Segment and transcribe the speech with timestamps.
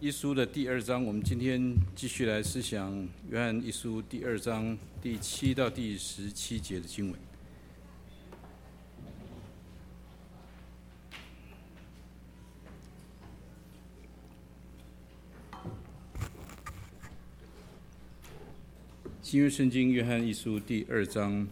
[0.00, 7.18] 一书的第二章，我们今天继续来思想约翰一书第二章第七到第十七节的经文。
[19.20, 21.46] 新约圣经约翰一书第二章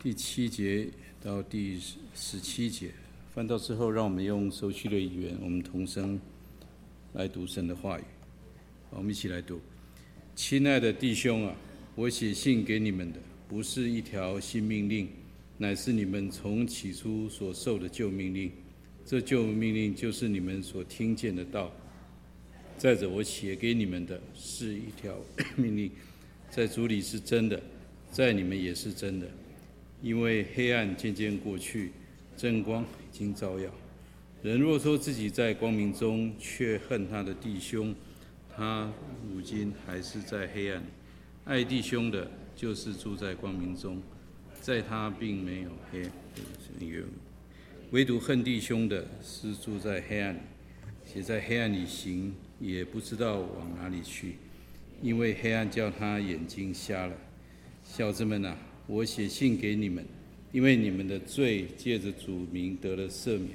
[0.00, 0.88] 第七节
[1.20, 1.80] 到第
[2.14, 2.92] 十七节，
[3.34, 6.20] 翻到之后，让我们用熟悉的语言，我们同声。
[7.14, 8.04] 来读神的话语，
[8.90, 9.60] 我们一起来读。
[10.36, 11.56] 亲爱的弟兄啊，
[11.96, 15.08] 我写信给你们的，不是一条新命令，
[15.58, 18.52] 乃是你们从起初所受的旧命令。
[19.04, 21.72] 这旧命令就是你们所听见的道。
[22.78, 25.16] 再者，我写给你们的是一条
[25.56, 25.90] 命令，
[26.50, 27.60] 在主里是真的，
[28.12, 29.26] 在你们也是真的。
[30.02, 31.90] 因为黑暗渐渐过去，
[32.36, 33.70] 正光已经照耀。
[34.42, 37.94] 人若说自己在光明中，却恨他的弟兄，
[38.54, 38.92] 他
[39.28, 40.86] 如今还是在黑暗里。
[41.44, 44.02] 爱弟兄的，就是住在光明中，
[44.60, 46.12] 在他并没有黑暗。
[47.90, 50.38] 唯独恨弟兄的，是住在黑暗里，
[51.06, 54.36] 且在黑暗里行，也不知道往哪里去，
[55.00, 57.14] 因为黑暗叫他眼睛瞎了。
[57.84, 58.56] 小子们啊，
[58.86, 60.04] 我写信给你们，
[60.54, 63.50] 因为你们的罪借着主名得了赦免。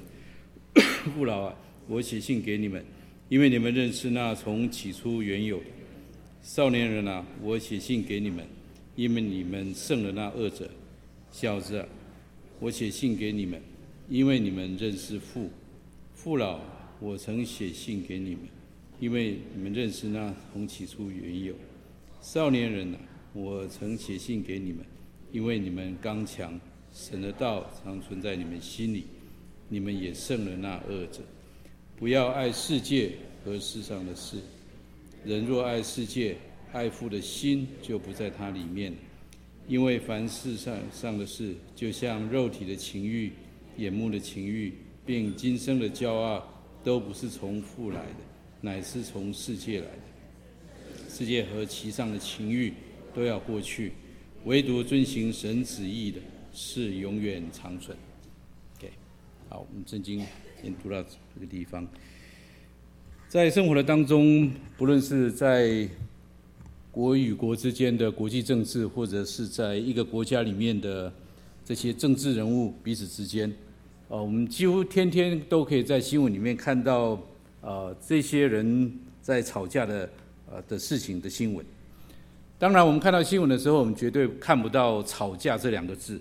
[1.16, 1.56] 父老啊，
[1.88, 2.84] 我写信给你们，
[3.30, 5.64] 因为你们认识那从起初原有的。
[6.42, 8.46] 少年人啊，我写信给你们，
[8.96, 10.70] 因为你们胜了那恶者。
[11.32, 11.88] 小子啊，
[12.58, 13.58] 我写信给你们，
[14.10, 15.48] 因为你们认识父。
[16.14, 16.60] 父老，
[17.00, 18.40] 我曾写信给你们，
[18.98, 21.54] 因为你们认识那从起初原有。
[22.20, 23.00] 少年人啊，
[23.32, 24.84] 我曾写信给你们，
[25.32, 26.60] 因为你们刚强，
[27.00, 29.06] 神的道常存在你们心里。
[29.70, 31.20] 你们也胜了那恶者。
[31.96, 33.12] 不要爱世界
[33.42, 34.36] 和世上的事。
[35.24, 36.36] 人若爱世界，
[36.72, 38.92] 爱父的心就不在他里面。
[39.66, 43.32] 因为凡世上上的事，就像肉体的情欲、
[43.78, 44.74] 眼目的情欲，
[45.06, 46.46] 并今生的骄傲，
[46.82, 48.16] 都不是从父来的，
[48.60, 51.08] 乃是从世界来的。
[51.08, 52.74] 世界和其上的情欲
[53.14, 53.92] 都要过去，
[54.44, 56.20] 唯独遵行神旨意的，
[56.62, 57.96] 是永远长存。
[59.48, 60.22] 好，我们圣经
[60.62, 61.88] 先读到这个地方。
[63.28, 65.88] 在生活的当中，不论是在
[66.92, 71.10] 国与国之间的国际政治，或者是在一个国家里面的
[71.64, 73.50] 这些政治人物彼此之间，
[74.08, 77.18] 呃，我们几乎天天都可以在新闻里面看到，
[77.62, 78.92] 呃，这些人
[79.22, 80.08] 在吵架的
[80.48, 81.64] 呃的事情的新闻。
[82.58, 86.20] 当然，我们看到新闻的时候，我们绝对看不到“吵架”这两个字。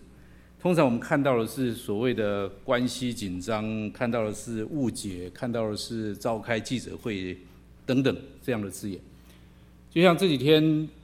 [0.62, 7.38] 通常我们看到的是所谓的关系紧张，看到的是误解，看到的是召开记者会
[7.86, 9.00] 等等这样的字眼。
[9.90, 10.62] 就像这几天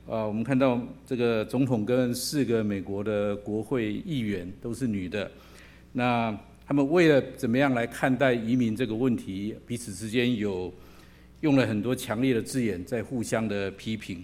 [0.10, 0.78] 啊，我们看到
[1.08, 5.32] 这个总统跟四个美国的国会议员都是女的，
[5.94, 10.70] 那他们为了怎么样来看待移民这个问题，彼此之间有
[11.40, 14.22] 用了很多强烈的字眼在互相的批评。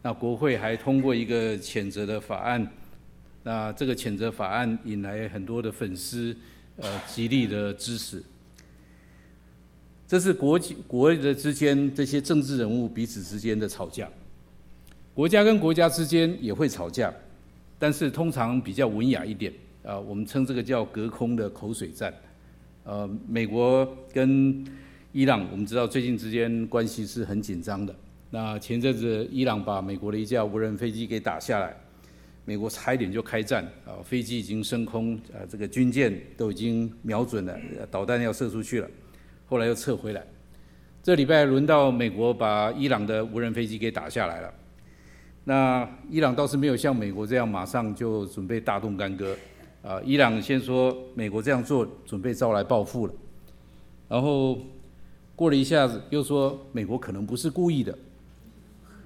[0.00, 2.66] 那国会还通过一个谴责的法案。
[3.42, 6.36] 那这个谴责法案引来很多的粉丝，
[6.76, 8.22] 呃，极力的支持。
[10.06, 14.08] 这是国际国的之间这些政治人物彼此之间的吵架，
[15.14, 17.12] 国家跟国家之间也会吵架，
[17.78, 19.52] 但是通常比较文雅一点，
[19.82, 22.12] 啊，我们称这个叫隔空的口水战。
[22.84, 24.64] 呃，美国跟
[25.12, 27.94] 伊朗，我们知道最近之间关系是很紧张的。
[28.30, 31.76] 那前阵子伊朗把美国的一架无人飞机给打下来。
[32.44, 37.56] 美国差一点就开战啊，飞机已经升空啊，这个军舰都已经瞄准了，
[37.88, 38.90] 导弹要射出去了，
[39.46, 40.26] 后来又撤回来。
[41.04, 44.52] 这礼拜轮到美国把伊朗的无人飞机给打下来了。
[45.44, 49.36] 那伊朗倒是没有像美国这样马上就准备大动干戈
[49.82, 53.14] 啊，伊朗先说美国这样做准备招来报复了，
[54.08, 54.58] 然后
[55.36, 57.96] 过了一下子又说美国可能不是故意的，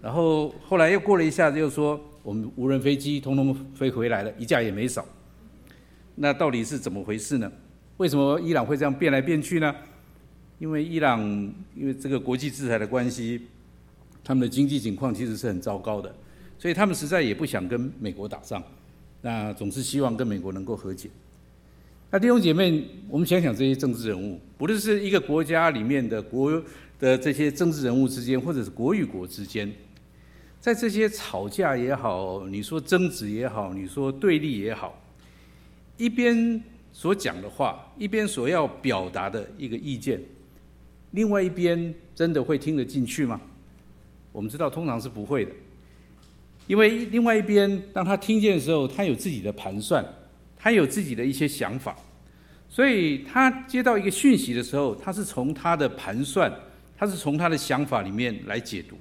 [0.00, 2.00] 然后后来又过了一下子又说。
[2.26, 5.06] 我们无人飞机通通飞回来了，一架也没少。
[6.16, 7.50] 那到底是怎么回事呢？
[7.98, 9.72] 为什么伊朗会这样变来变去呢？
[10.58, 11.22] 因为伊朗
[11.76, 13.42] 因为这个国际制裁的关系，
[14.24, 16.12] 他们的经济情况其实是很糟糕的，
[16.58, 18.60] 所以他们实在也不想跟美国打仗，
[19.22, 21.08] 那总是希望跟美国能够和解。
[22.10, 26.60] 那弟兄姐妹，我们想想这些政治人物，不论是一个国家里面的国
[26.98, 29.72] 的这些政治人物之间，或者是国与国之间。
[30.66, 35.00] 在这些吵架也好，你说争执也好，你说对立也好，
[35.96, 36.60] 一边
[36.92, 40.20] 所讲的话，一边所要表达的一个意见，
[41.12, 43.40] 另外一边真的会听得进去吗？
[44.32, 45.52] 我们知道，通常是不会的，
[46.66, 50.04] 因为另外一边当他听见的时候，他有自己的盘算，
[50.56, 51.96] 他有自己的一些想法，
[52.68, 56.52] 所以他接到一个讯息的时候，他是从他的盘算，
[56.98, 58.96] 他是从他的想法里面来解读。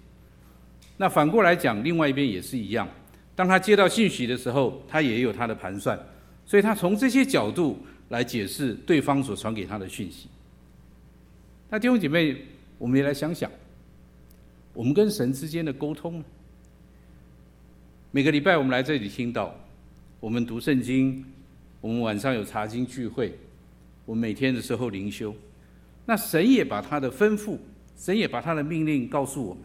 [0.97, 2.88] 那反过来讲，另外一边也是一样，
[3.36, 6.00] 当他接到讯息的时候，他也有他的盘算，
[6.45, 7.77] 所以他从这些角度
[8.09, 10.30] 来解释对方所传给他的讯息。
[11.69, 12.38] 那弟兄姐妹，
[12.77, 13.51] 我们也来想想，
[14.74, 16.24] 我们跟神之间的沟通。
[18.12, 19.53] 每个礼拜我们来这里听到，
[20.21, 21.25] 我们读圣经，
[21.81, 23.38] 我们晚上有查经聚会，
[24.06, 25.36] 我们每天的时候灵修。
[26.06, 27.57] 那神也把他的吩咐，
[27.98, 29.63] 神也把他的命令告诉我们。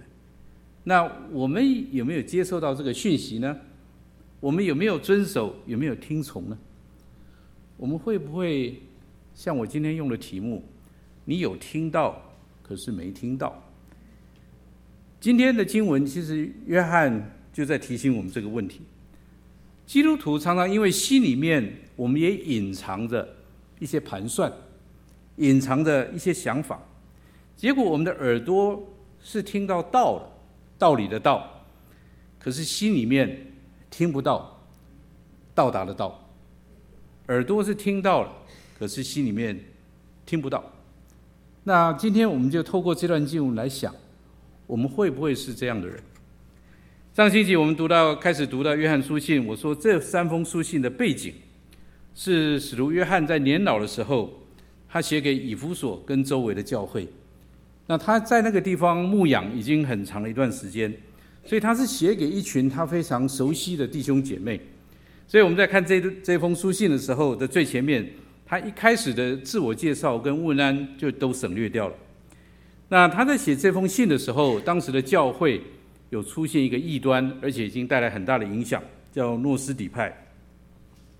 [0.84, 3.56] 那我们有没有接受到这个讯息呢？
[4.40, 5.54] 我们有没有遵守？
[5.66, 6.58] 有没有听从呢？
[7.76, 8.80] 我们会不会
[9.34, 10.64] 像我今天用的题目？
[11.26, 12.20] 你有听到，
[12.62, 13.62] 可是没听到。
[15.20, 18.80] 今天的经文其实约翰就在提醒我们这个问题。
[19.86, 23.28] 基督徒常常因为心里面我们也隐藏着
[23.78, 24.50] 一些盘算，
[25.36, 26.80] 隐藏着一些想法，
[27.54, 28.82] 结果我们的耳朵
[29.22, 30.32] 是听到道了，
[30.80, 31.66] 道理的道，
[32.38, 33.52] 可是心里面
[33.90, 34.58] 听不到
[35.54, 36.26] 到达的道。
[37.28, 38.32] 耳朵是听到了，
[38.78, 39.62] 可是心里面
[40.24, 40.64] 听不到。
[41.64, 43.94] 那今天我们就透过这段经文来想，
[44.66, 46.02] 我们会不会是这样的人？
[47.12, 51.34] 上星期我们读到开始读到约翰书信，我说这三封书信的背景
[52.14, 54.32] 是使徒约翰在年老的时候，
[54.88, 57.06] 他写给以弗所跟周围的教会。
[57.90, 60.94] 那他在那个地方牧养已经很长了一段时间，
[61.44, 64.60] 所以他是写给一群他非常熟悉的弟兄姐妹。
[65.26, 68.08] 所以我们在看这这封书信的时候的最前面。
[68.46, 71.94] 他一开始的自我介绍跟问安就都省略掉了。
[72.88, 75.60] 那他在写这封信的时候，当时的教会
[76.10, 78.80] 有出现一个异端，而且已经带来很大的影响，
[79.12, 80.26] 叫诺斯底派。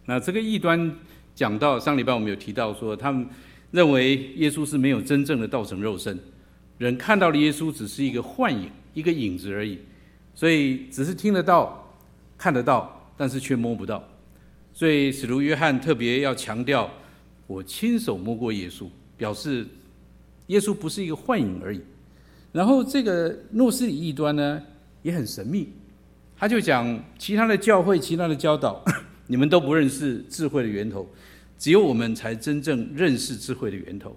[0.07, 0.93] 那这个异端
[1.35, 3.27] 讲到上礼拜我们有提到说，他们
[3.71, 6.19] 认为耶稣是没有真正的道成肉身，
[6.81, 9.79] 人看到的耶稣只是一个幻影，一个影子而已，
[10.35, 11.95] 所以只是听得到、
[12.39, 14.03] 看得到，但是却摸不到。
[14.73, 16.91] 所以使徒约翰特别要强调。
[17.47, 18.87] 我亲手摸过耶稣，
[19.17, 19.67] 表示
[20.47, 21.81] 耶稣不是一个幻影而已。
[22.53, 24.63] 然后这个诺斯底异端呢
[25.03, 25.69] 也很神秘，
[26.37, 28.83] 他就讲其他的教会、其他的教导，
[29.27, 31.07] 你们都不认识智慧的源头，
[31.59, 34.17] 只有我们才真正认识智慧的源头。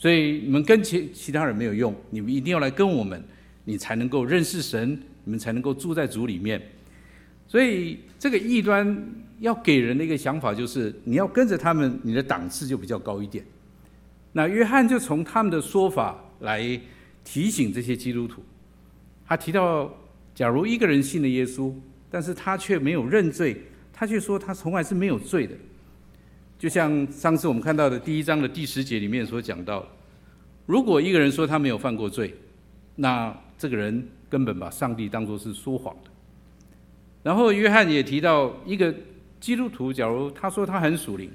[0.00, 3.22] 所以你们跟其其他人没有用，你们一定要来跟我们，
[3.66, 6.58] 你才能够认识神，你们才能够住在主里面。
[7.46, 8.96] 所以这个异端
[9.40, 13.44] 要给人的一个想法就是，你要跟着他们，你的档次就比较高一点。
[14.32, 16.80] 那约翰就从他们的说法来
[17.22, 18.42] 提醒这些基督徒。
[19.26, 19.94] 他提到，
[20.34, 21.74] 假如一个人信了耶稣，
[22.10, 23.60] 但是他却没有认罪，
[23.92, 25.54] 他却说他从来是没有罪的。
[26.60, 29.82] 就像上次我们看到的第一章的第十节里面所讲到，
[30.66, 32.34] 如果一个人说他没有犯过罪，
[32.96, 36.10] 那这个人根本把上帝当作是说谎的。
[37.22, 38.94] 然后约翰也提到，一个
[39.40, 41.30] 基督徒，假如他说他很属灵，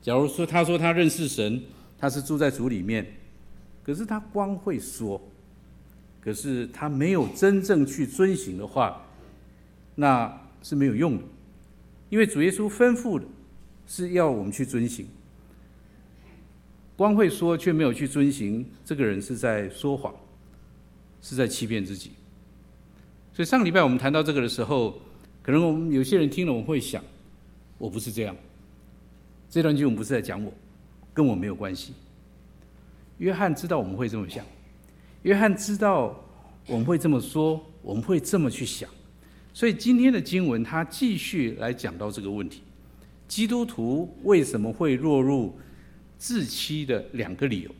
[0.00, 1.60] 假如说他说他认识神，
[1.98, 3.04] 他是住在主里面，
[3.82, 5.20] 可是他光会说，
[6.20, 9.04] 可是他没有真正去遵行的话，
[9.96, 11.24] 那是没有用的，
[12.10, 13.26] 因为主耶稣吩咐的
[13.94, 15.06] 是要我们去遵行，
[16.96, 20.14] 光会说却没有去遵行，这个人是在说谎，
[21.20, 22.12] 是在欺骗自己。
[23.34, 24.98] 所以上礼拜我们谈到这个的时候。
[25.42, 27.02] 可能我们有些人听了，我们会想，
[27.76, 28.36] 我不是这样。
[29.50, 30.54] 这段经文不是在讲我，
[31.12, 31.94] 跟我没有关系。
[33.18, 34.46] 约翰知道我们会这么想，
[35.22, 36.16] 约翰知道
[36.68, 38.88] 我们会这么说，我们会这么去想。
[39.52, 42.62] 所以今天的经文他继续来讲到这个问题：
[43.32, 45.58] 基督徒为什么会落入
[46.18, 47.70] 自欺的两个理由？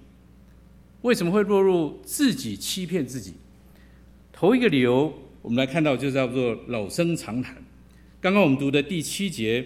[1.02, 3.34] 为什么会落入自己欺骗自己？
[4.32, 5.12] 头一个理由。
[5.42, 7.54] 我们来看到，就叫做老生常谈。
[8.18, 9.62] 刚刚我们读的第七节，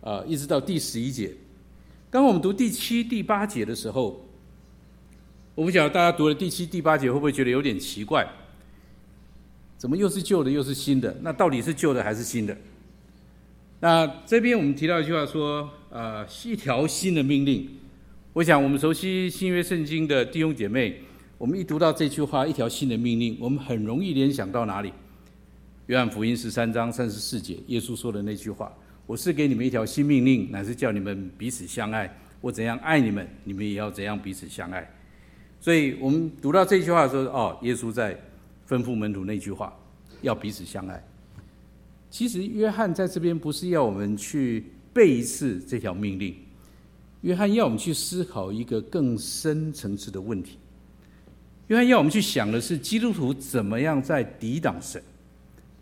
[0.00, 1.28] 啊，一直到第十一节。
[2.10, 4.26] 刚刚我们读第七、第八节的时候，
[5.54, 8.28] 我不晓得大家读了第七、第八节会不会觉得有点奇怪？
[9.78, 11.16] 怎么又是旧的，又是新的？
[11.22, 12.58] 那到底是旧的还是新的？
[13.84, 17.68] 那这边我们提到一句话说，呃，一条新的命令。
[18.32, 21.02] 我想我们熟悉新约圣经的弟兄姐妹。
[21.36, 24.90] 我们一读到这句话，一条新的命令，我们很容易联想到哪里？
[25.88, 28.72] 约翰福音十三章三十四节，耶稣说的那句话
[29.04, 32.10] ：“我是给你们一条新命令，乃是叫你们彼此相爱。
[32.40, 34.90] 我怎样爱你们，你们也要怎样彼此相爱。”
[35.60, 38.18] 所以我们读到这句话的时候，哦，耶稣在
[38.66, 39.78] 吩咐门徒那句话，
[40.22, 41.04] 要彼此相爱。
[42.14, 46.32] 其实约翰在这边不是要我们去背一次这条命令，
[47.22, 50.56] 约翰要我们去思考一个更深层次的问题。
[51.66, 55.02] 约翰要我们去想的是，基督徒怎么样在抵挡神？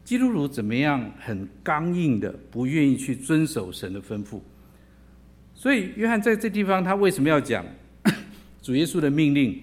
[0.04, 4.40] 基督徒怎么样很刚硬的不愿意去遵守神的吩咐？
[5.54, 7.62] 所以，约翰在这地方，他为什么要讲
[8.62, 9.60] 主耶稣的命令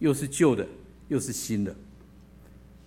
[0.00, 0.66] 又是旧的，
[1.06, 1.72] 又是新的？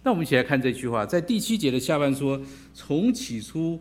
[0.03, 2.39] 那我们一起来看这句话，在第七节的下半说
[2.75, 3.79] ：“从起初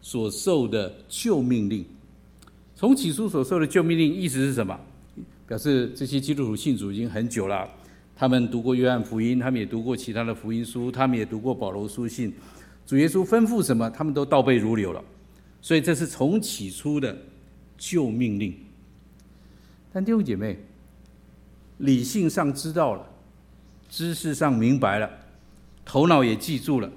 [0.00, 1.84] 所受的旧命令，
[2.76, 4.78] 从起初所受的旧命令，意思是什么？
[5.48, 7.68] 表示这些基督徒信主已经很久了，
[8.14, 12.32] 他们读过约翰福音，他们也读过其他的福音书，他们也读过保罗书信。
[12.86, 15.02] 主耶稣吩咐什么，他们都倒背如流了。
[15.60, 17.16] 所以，这是从起初的。”
[17.84, 18.54] 旧命令，
[19.92, 20.56] 但弟兄姐妹，
[21.78, 23.04] 理性上知道了，
[23.90, 25.10] 知识上明白了，
[25.84, 26.90] 头脑也记住了，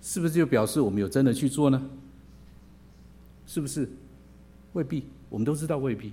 [0.00, 1.90] 是不是就表示我们有真的去做呢？
[3.46, 3.88] 是不是？
[4.72, 6.12] 未必，我们都知道未必。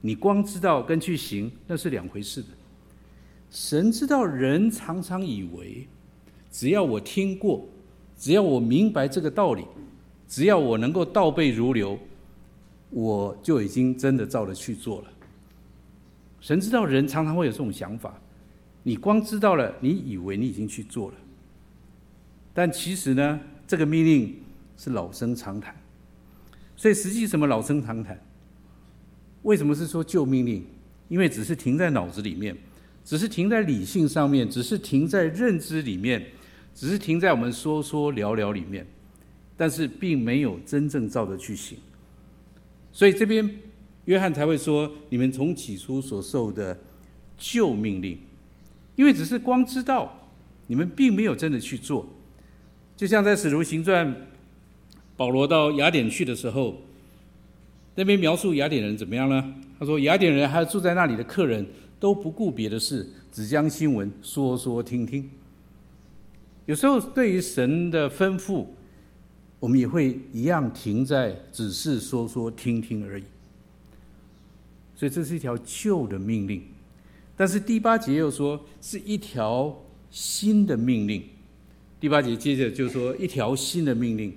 [0.00, 2.48] 你光知道跟去行那是两回事的。
[3.50, 5.86] 神知道人常常以为，
[6.50, 7.66] 只要我听过，
[8.18, 9.64] 只要我明白这个道理，
[10.28, 11.98] 只要我能够倒背如流。
[12.90, 15.08] 我就已经真的照着去做了。
[16.40, 18.14] 神知道人常常会有这种想法，
[18.84, 21.16] 你光知道了，你以为你已经去做了，
[22.56, 24.34] 但其实呢，这个命令
[24.78, 25.76] 是老生常谈。
[26.74, 28.18] 所以实际什么老生常谈？
[29.42, 30.64] 为什么是说旧命令？
[31.08, 32.56] 因为只是停在脑子里面，
[33.04, 36.28] 只是停在理性上面，只是停在认知里面，
[36.74, 38.86] 只是停在我们说说聊聊里面，
[39.54, 41.76] 但是并没有真正照着去行。
[42.90, 43.58] 所以这边
[44.06, 46.80] 约翰才会说：“你们从起初所受的
[47.36, 48.18] 旧命令，
[48.94, 50.30] 因为只是光知道，
[50.66, 52.08] 你们并没有真的去做。
[52.96, 54.08] 就像在《使徒行传》，
[55.16, 56.80] 保罗到雅典去的时候，
[57.94, 59.54] 那边描述雅典人怎么样呢？
[59.78, 61.66] 他说：雅典人还有住在那里的客人
[62.00, 65.30] 都不顾别的事，只将新闻说说听听。
[66.64, 68.66] 有时候对于神的吩咐。”
[69.58, 73.24] 我们也会一样停在只是说说听听而已，
[74.94, 76.62] 所以这是一条旧的命令。
[77.34, 79.74] 但是第八节又说是一条
[80.10, 81.24] 新的命令。
[81.98, 84.32] 第八节接着就说一条新的命令。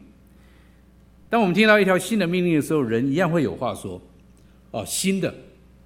[1.29, 4.01] 当我们听到一条新的命令的时候，人一样会有话说
[4.71, 5.33] ：“哦，新的，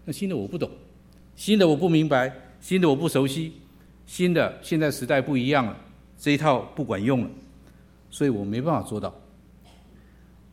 [0.05, 0.69] 那新的我不懂，
[1.35, 3.53] 新的我不明白，新的我不熟悉，
[4.05, 5.77] 新的现在时代不一样了，
[6.17, 7.29] 这一套不管用了，
[8.09, 9.13] 所以我没办法做到。”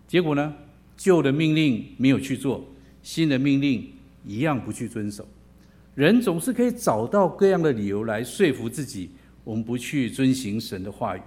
[0.08, 0.54] 结果呢？
[0.96, 2.62] 旧的命令没有去做，
[3.02, 3.90] 新的命令
[4.26, 5.26] 一样不去遵守。
[5.94, 9.08] 人总是可以找到各样的理由来说服自己，
[9.44, 11.20] 我们不去遵行神的话语。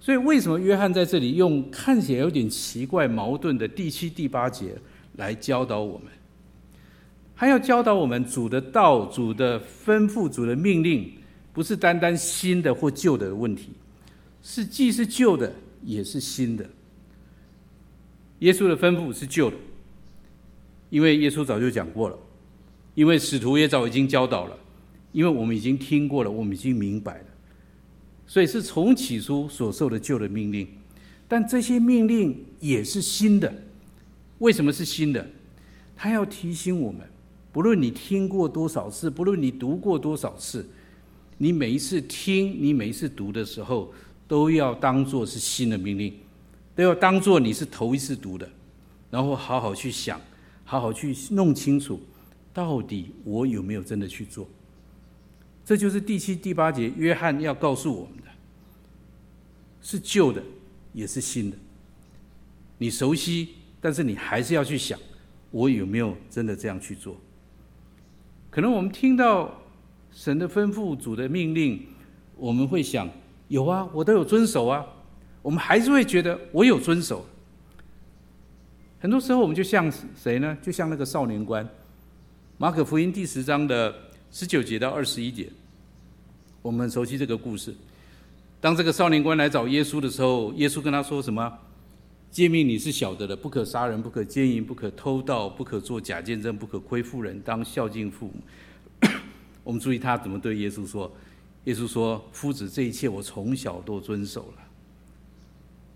[0.00, 4.76] 所以，为什么约翰在这里用看起来有点奇怪、矛盾的第七、第八节
[5.16, 6.06] 来教导我们？
[7.34, 11.12] 还要教导我们，主的道、主的吩咐、主的命令，
[11.52, 13.70] 不是单单新的或旧的问题，
[14.42, 15.52] 是既是旧的，
[15.84, 16.64] 也是新的。
[18.40, 19.56] 耶稣的吩咐是旧的，
[20.90, 22.16] 因为耶稣早就讲过了，
[22.94, 24.56] 因为使徒也早已经教导了，
[25.12, 27.24] 因为我们已经听过了，我们已经明白了，
[28.26, 30.68] 所以是从起初所受的旧的命令，
[31.26, 33.52] 但这些命令也是新的。
[34.38, 35.26] 为什么是新的？
[35.96, 37.00] 他要提醒我们，
[37.50, 40.68] 不论你听过多少次，不论你读过多少次，
[41.38, 43.92] 你每一次听，你每一次读的时候，
[44.28, 46.12] 都要当作是新的命令。
[46.76, 48.48] 都要当做你是头一次读的，
[49.10, 50.20] 然后好好去想，
[50.64, 51.98] 好好去弄清楚，
[52.54, 54.48] 到底我有没有真的去做。
[55.68, 58.30] 这就是第七、第八节，约翰要告诉我们的，
[59.82, 60.42] 是旧的，
[60.94, 61.56] 也是新的。
[62.78, 64.98] 你熟悉，但是你还是要去想，
[65.50, 67.14] 我有没有真的这样去做。
[68.48, 69.60] 可能我们听到
[70.10, 71.86] 神的吩咐、主的命令，
[72.38, 73.06] 我们会想，
[73.48, 74.82] 有啊，我都有遵守啊。
[75.42, 77.26] 我们还是会觉得我有遵守。
[79.00, 80.56] 很多时候，我们就像谁呢？
[80.62, 81.68] 就像那个少年官，
[82.56, 83.94] 马可福音第十章的
[84.30, 85.48] 十九节到二十一节，
[86.62, 87.74] 我们熟悉这个故事。
[88.60, 91.58] 当这个少年官来找耶稣的时候，耶稣跟他说什么？
[92.30, 99.08] 诫命你是晓得的，不可杀人，不可奸淫，不可偷盗，不可作假见证，不可亏负人，当孝敬父母。
[99.64, 101.10] 我们注意他怎么对耶稣说。
[101.64, 104.62] 耶稣说：“夫子，这一切我从小都遵守了。”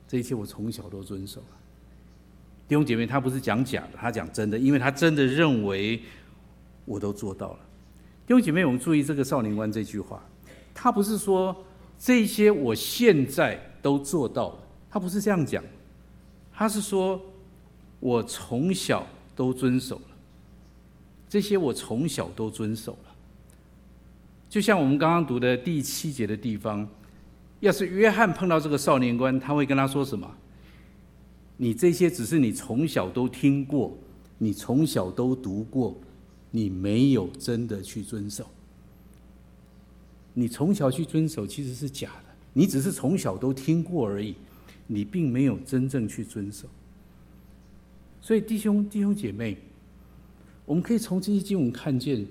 [0.06, 1.56] 这一切我从小都遵守了，
[2.68, 6.02] 弟兄姐妹，他不是讲假的，他讲真的，因为他真的认为
[6.84, 7.58] 我都做到了。
[8.24, 10.22] 弟兄姐妹，我们注意这个少年官这句话，
[10.72, 11.54] 他不是说
[11.98, 14.58] 这些我现在都做到了，
[14.90, 15.62] 他不是这样讲，
[16.52, 17.20] 他是说
[17.98, 20.16] 我从小都遵守了，
[21.28, 23.14] 这些我从小都遵守了。
[24.48, 26.88] 就像我们刚刚读的第七节的地方，
[27.60, 30.30] 要是约翰碰到这个少年官，他会跟他说什么？
[31.56, 33.96] 你这些只是你从小都听过，
[34.38, 35.96] 你从小都读过，
[36.52, 38.46] 你没有真的去遵守。
[40.32, 44.36] 你从小去遵守其实是假的，你只是从小都听过而已，
[44.86, 46.68] 你并没有真正去遵守。
[48.20, 49.58] 所以弟兄弟兄姐妹，
[50.64, 52.24] 我们可以从这些经文看见。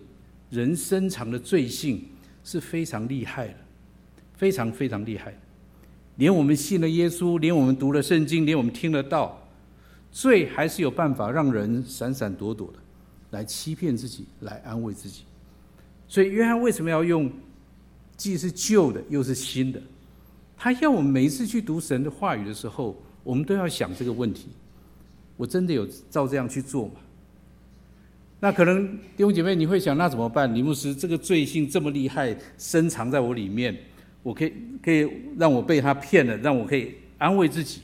[0.50, 2.04] 人深藏的罪性
[2.44, 3.56] 是非常厉害的，
[4.34, 5.34] 非常非常厉害。
[6.18, 9.48] 连我们信了耶稣，连我们读了圣经，连我们听了道，
[10.12, 12.80] 罪还是有办法让人闪闪躲躲的，
[13.32, 15.24] 来欺骗自己，来安慰自己。
[16.08, 17.32] 所以约翰为什么要用
[18.16, 19.82] 既是旧的又是新的？
[20.58, 24.50] 他要我们每一次去读神的话语的时候，我们都要想这个问题：
[25.38, 26.96] 我真的有照这样去做吗？
[28.40, 30.54] 那可能弟兄姐妹，你会想，那怎么办？
[30.54, 33.76] 李牧师，这个罪性这么厉害，深藏在我里面，
[34.24, 37.82] 我可以可以让我被他骗了，让我可以安慰自己。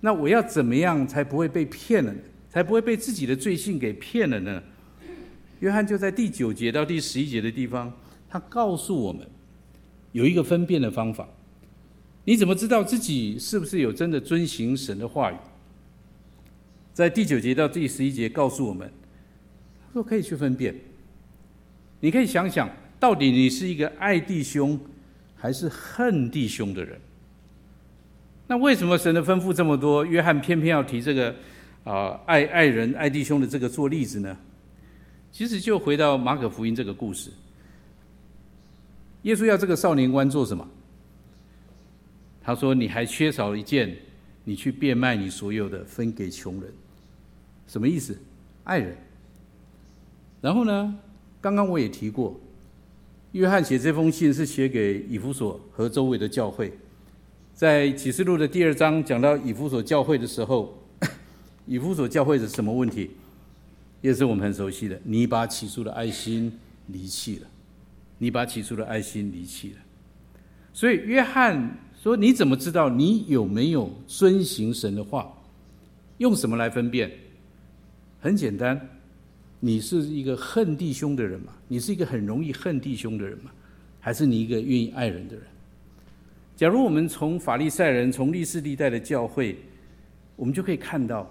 [0.00, 2.20] 那我要怎么样才不会被骗了呢？
[2.58, 4.60] 才不会被自己的罪性给骗了呢？
[5.60, 7.92] 约翰就在第九节到第十一节的地方，
[8.28, 9.24] 他告诉我们
[10.10, 11.28] 有一个分辨的方法。
[12.24, 15.36] 你怎么知道自己是不是有真的遵行神的话语？
[16.92, 18.90] 在第九节到第十一节告诉我们。
[19.92, 20.74] 说可以去分辨，
[22.00, 24.76] 你可以想想，到底你是一个爱弟兄
[25.36, 26.98] 还是恨弟兄的人？
[28.48, 31.32] 那为什么神的吩咐这么多，约翰偏偏要提这个
[31.88, 34.36] 啊、爱爱人爱弟兄的这个做例子呢？
[35.32, 37.30] 其实就回到马可福音这个故事，
[39.22, 40.68] 耶稣要这个少年官做什么？
[42.42, 43.96] 他说：“你还缺少一件，
[44.44, 46.70] 你去变卖你所有的，分给穷人。”
[47.66, 48.18] 什么意思？
[48.64, 48.94] 爱人。
[50.42, 50.94] 然后呢，
[51.40, 52.38] 刚刚我也提过，
[53.32, 56.70] 约翰写这封信是写给以弗所和周围的教会。
[57.54, 60.74] 在启示录的第二章讲到以弗所教会的时候，
[61.68, 63.10] 以弗所教会是什么问题？
[64.00, 66.50] 也是我们很熟悉的，你把起初的爱心
[66.86, 67.46] 离弃了，
[68.16, 69.76] 你把起初的爱心离弃了。
[70.72, 75.30] 所以约翰说：“你怎么知道你有没有遵行神的话？
[76.16, 77.10] 用什么来分辨？
[78.20, 78.80] 很简单。”
[79.60, 81.52] 你是一个恨弟兄的人吗？
[81.66, 83.50] 你是一个很容易恨弟兄的人吗？
[83.98, 85.44] 还是你一个愿意爱人的人？
[86.56, 89.58] 假如我们从法利赛人、从历史历代的教会，
[90.36, 91.28] 我们就可以看到，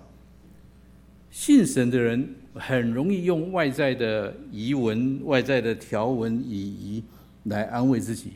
[1.30, 7.04] 信神的人很容易用外在的仪文、外在的条文、礼仪
[7.44, 8.34] 来安慰自己，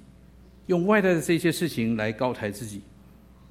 [0.67, 2.81] 用外在的这些事情来高抬自己，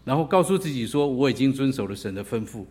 [0.04, 2.64] 然后告诉自己说：“我已经遵守了神的吩咐。”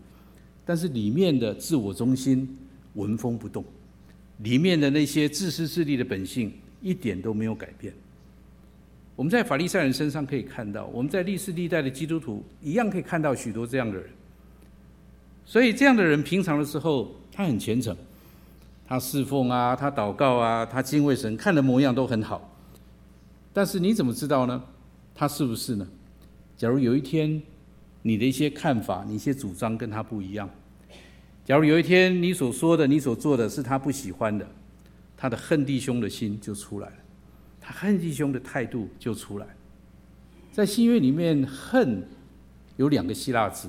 [0.65, 2.58] 但是里面的自我中心。
[2.95, 3.63] 纹风不动，
[4.39, 6.51] 里面的那些自私自利的本性
[6.82, 7.93] 一点都没有改变。
[9.15, 14.10] 我们在法利赛人身上可以看到，我们在历世历代的基督徒一样可以看到许多这样的人。
[15.49, 17.97] 所以这样的人平常的时候，他很虔诚，
[18.85, 22.55] 他侍奉啊，他祷告啊，他敬畏神，看的模样都很好。
[23.51, 24.63] 但是你怎么知道呢？
[25.15, 25.88] 他是不是呢？
[26.55, 27.41] 假如有一天
[28.03, 30.47] 你的一些看法、你一些主张跟他不一样。
[31.43, 34.47] 假如有一天你所说的、你所做的是他不喜欢的，
[35.17, 36.95] 他的恨弟兄的心就出来了，
[37.59, 39.47] 他恨弟兄的态度就出来。
[40.51, 42.07] 在新约里面，恨
[42.77, 43.67] 有两个希腊字，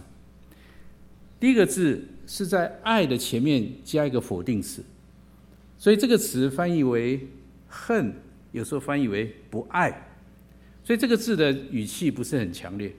[1.40, 4.84] 第一个字是在爱的前面加一个否定词，
[5.76, 7.26] 所以这个词翻译为
[7.66, 8.14] 恨，
[8.52, 9.90] 有时候翻译为不爱，
[10.84, 12.94] 所以这个字的语气不是很强烈。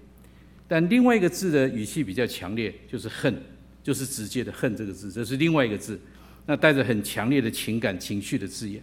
[0.68, 3.42] 但另外一个字的语气比较强烈，就是恨。
[3.84, 6.00] 就是直接的“恨”这个字，这是另外一个字，
[6.46, 8.80] 那带着很强烈的情感情绪的字眼。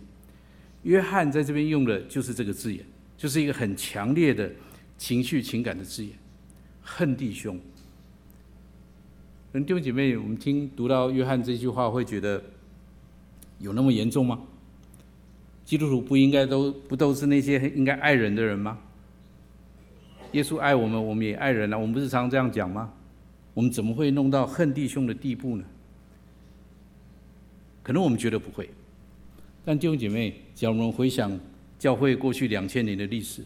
[0.82, 2.84] 约翰在这边用的就是这个字眼，
[3.16, 4.50] 就是一个很强烈的
[4.96, 6.12] 情绪情感的字眼
[6.82, 7.60] ，“恨弟兄”。
[9.52, 12.42] 弟兄姐妹，我们听读到约翰这句话，会觉得
[13.58, 14.38] 有那么严重吗？
[15.64, 18.78] 基督徒不应该都不都是那些应该爱人的人吗？
[20.32, 22.92] 耶稣爱我们，我们也爱人啊，我们不是常这样讲吗？
[23.54, 25.64] 我们怎么会弄到恨弟兄的地步呢？
[27.82, 28.68] 可能我们觉得不会，
[29.64, 31.38] 但弟兄姐妹，假如我们回想
[31.78, 33.42] 教会过去两千年的历史，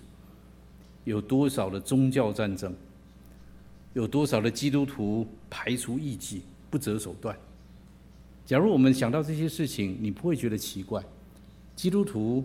[1.05, 2.75] 有多少的宗教战争，
[3.95, 7.37] 有多少的基督徒排除异己，不择手段。
[8.45, 11.03] 假如我们想到这些事情，你不会觉得奇怪，
[11.77, 12.45] 基督徒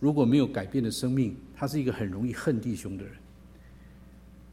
[0.00, 3.12] 如果没有改变的生命，他是一个很容易恨弟兄的人。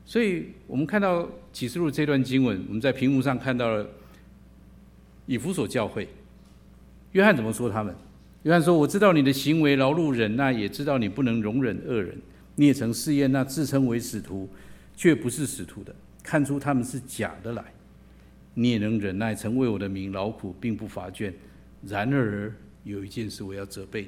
[0.06, 3.88] 所以我们看到启示录这段经文，我们在屏幕上看到了
[5.26, 6.08] 以弗所教会，
[7.14, 7.96] 约翰怎么说他们？
[8.44, 12.16] 约翰说：“我知道你的行为劳碌忍耐，也知道你不能容忍恶人。
[12.58, 14.48] 你也曾试验那自称为使徒
[14.96, 17.64] 却不是使徒的，看出他们是假的来。
[18.56, 21.32] 你也能忍耐，曾为我的名劳苦，并不乏倦。
[21.86, 24.08] 然而有一件事我要责备你。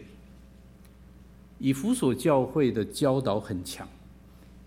[1.59, 3.87] 以弗所教会的教导很强，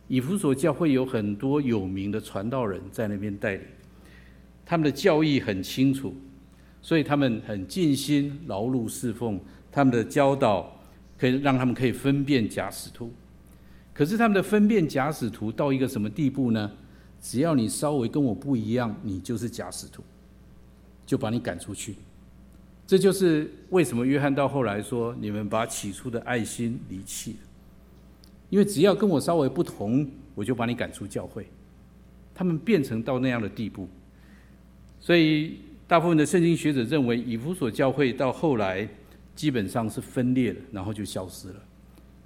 [0.06, 3.62] 以弗所教会有很多有名的传道人在那边带领，
[4.66, 6.14] 他们的教义很清楚，
[6.82, 9.40] 所以他们很尽心劳碌侍奉。
[9.72, 10.78] 他们的教导
[11.16, 13.12] 可以让他们可以分辨假使徒。
[13.94, 16.70] 可是他们的分辨假使徒到一个什么地步呢？
[17.20, 20.02] 只要你稍微跟我不一样，你就是假使徒，
[21.04, 21.96] 就把你赶出去。
[22.87, 27.38] 这就是为什么约翰到后来说：“你们把起初的爱心离弃了。”
[28.50, 31.46] 因为只要跟我稍微不同，我就把你赶出教会。
[32.35, 33.88] 他们变成到那样的地步，
[34.98, 38.88] 所以大部分的圣经学者认为，以弗所教会到后来
[39.37, 41.62] 基本上是分裂了，然后就消失了，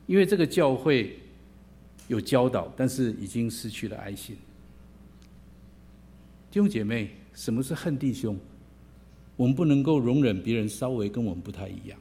[0.07, 1.19] 因为这个教会。
[2.07, 4.37] 有教导，但是已经失去了爱心。
[6.55, 8.39] 弟兄姐妹，什么是恨弟兄？
[9.37, 11.99] 我们不能够容忍别人稍微跟我们不太一样，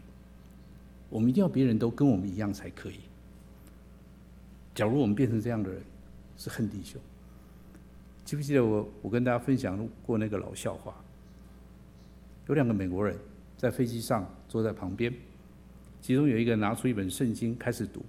[1.10, 3.00] 我们一定要别人都跟我们一样才可以。
[4.76, 5.82] 假如我们变成这样的人，
[6.38, 7.02] 是恨弟兄。
[8.24, 10.94] 记不记得我我跟大家分享过那个老笑话？
[12.48, 13.18] 有两个美国人
[13.58, 15.12] 在飞机上坐在旁边，
[16.00, 18.06] 其中有一个拿出一本圣经开始读。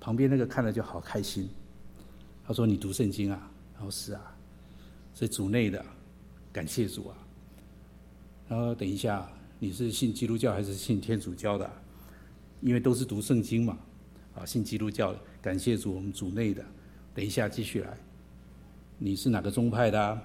[0.00, 1.48] 旁边那个看了就好开心，
[2.44, 4.36] 他说：“你读圣经啊？”然后是啊，
[5.20, 5.84] 是主内的，
[6.50, 7.16] 感谢主啊。
[8.48, 11.70] 然后等一下，你是信基督教还是信天主教的？
[12.62, 13.78] 因为都是读圣经嘛。
[14.34, 16.64] 啊，信基督教的，感谢主，我们主内的。
[17.14, 17.94] 等一下继续来，
[18.96, 20.22] 你是哪个宗派的啊？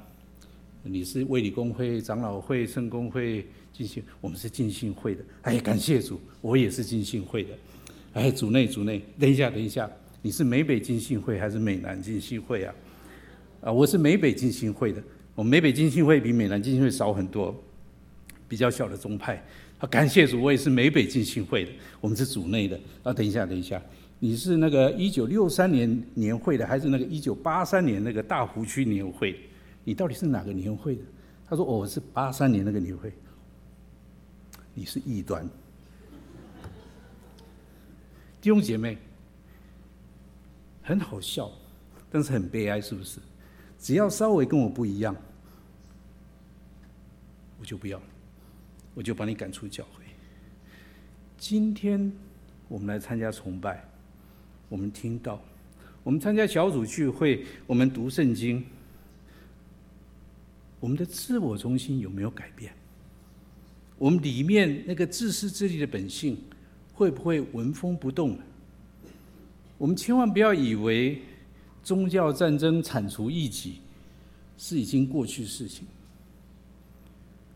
[0.84, 4.02] 你是卫理公会、长老会、圣公会、进信？
[4.22, 5.22] 我们是进信会的。
[5.42, 7.50] 哎，感谢主，我也是进信会的。
[8.14, 12.74] 哎，主内主内，等一下等一下，你是美北进信会还是美南进信会啊？
[13.66, 15.02] 啊，我是美北浸信会的。
[15.34, 17.54] 我们美北浸信会比美南浸信会少很多，
[18.48, 19.44] 比较小的宗派。
[19.80, 21.72] 啊，感谢主，我也是美北浸信会的。
[22.00, 22.80] 我们是主内的。
[23.02, 23.82] 啊，等一下等一下，
[24.20, 29.36] 你是那个一九六三年年会的，还是那个一九八三年那个大湖区年会？
[29.84, 31.02] 你到底是哪个年会的？
[31.50, 33.12] 他说：“哦，我是八三年那个年会。”
[34.76, 35.44] 你是异端。
[38.40, 38.96] 弟兄姐妹，
[40.84, 41.52] 很好笑，
[42.12, 43.18] 但是很悲哀，是不是？
[43.86, 45.16] 只要稍微跟我不一样，
[47.60, 48.02] 我就不要，
[48.96, 50.04] 我就把你赶出教会。
[51.38, 52.12] 今天
[52.68, 53.88] 我们来参加崇拜，
[54.70, 55.40] 我们听到，
[56.02, 58.66] 我们参加小组聚会，我们读圣经，
[60.80, 62.74] 我们的自我中心有没有改变？
[64.00, 66.36] 我们里面那个自私自利的本性，
[66.92, 68.36] 会不会纹风不动？
[69.78, 71.22] 我们千万不要以为
[71.86, 73.76] 宗教战争铲除异己
[74.58, 75.86] 是已经过去事情。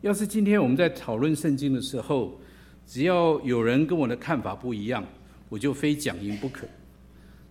[0.01, 2.39] 要是今天我们在讨论圣经的时候，
[2.85, 5.03] 只要有人跟我的看法不一样，
[5.49, 6.67] 我就非讲赢不可；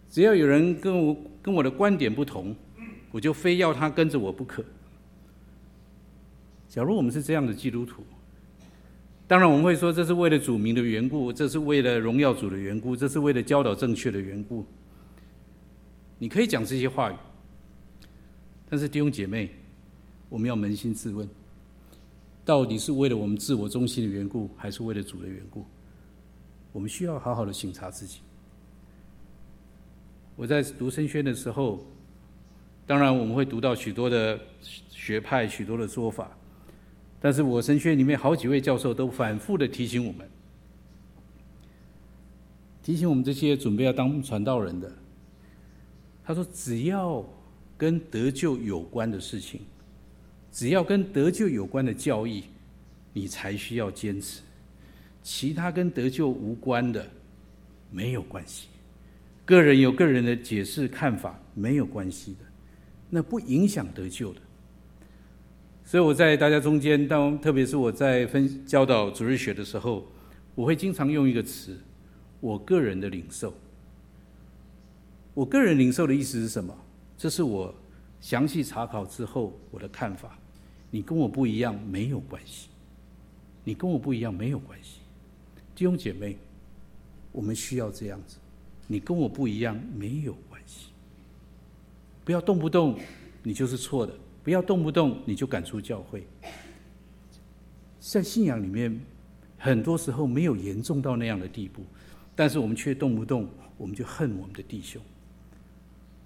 [0.08, 2.54] 只要有人跟我跟我的观点不同，
[3.10, 4.64] 我就非要他跟着我不可。
[6.68, 8.04] 假如我们是这样的基督徒，
[9.26, 14.64] 当然，我们会说这是为了主名的缘故，这是为了荣耀主的缘故，这是为了教导正确的缘故。
[16.18, 17.16] 你可以讲这些话语，
[18.68, 19.50] 但是弟兄姐妹，
[20.28, 21.28] 我们要扪心自问：
[22.44, 25.64] 到底是为了我们自我中心的缘故，还是为了主的缘故？
[26.72, 28.18] 我们需要好好的省察自己。
[30.34, 31.84] 我在读神学的时候，
[32.86, 34.38] 当然我们会读到许多的
[34.90, 36.30] 学派，许多的说法。
[37.20, 40.28] 但是我神学里面好几位教授都反复的提醒我们，
[42.82, 44.92] 提醒我们这些准备要当传道人的，
[46.28, 47.24] 他说：只要
[47.78, 49.62] 跟得救有关的事情，
[50.52, 52.44] 只要跟得救有关的教义，
[53.14, 54.42] 你才需要坚持；
[55.22, 57.08] 其他跟得救无关的，
[57.90, 58.68] 没有关系。
[59.46, 62.40] 个人有个人的解释看法，没有关系的，
[63.08, 64.40] 那不影响得救的。
[65.82, 70.06] 所以我在大家中间，当特别是我在分教导主日学的时候，
[70.54, 71.74] 我会经常用一个词：
[72.38, 73.54] 我个人的领受。
[75.38, 76.76] 我个人领受的意思是什么？
[77.16, 77.72] 这是我
[78.20, 80.36] 详细查考之后我的看法。
[80.90, 82.70] 你跟我不一样没有关系，
[83.62, 84.98] 你跟我不一样没有关系。
[85.76, 86.36] 弟兄姐妹，
[87.30, 88.38] 我们需要这样子。
[88.88, 90.88] 你跟我不一样没有关系，
[92.24, 92.98] 不要动不动
[93.44, 96.26] 你就是错的，不要动不动你就赶出教会。
[98.00, 99.00] 在信仰里面，
[99.56, 101.84] 很多时候没有严重到那样的地步，
[102.34, 105.00] 但是我们却动不动我们就恨我们的弟兄。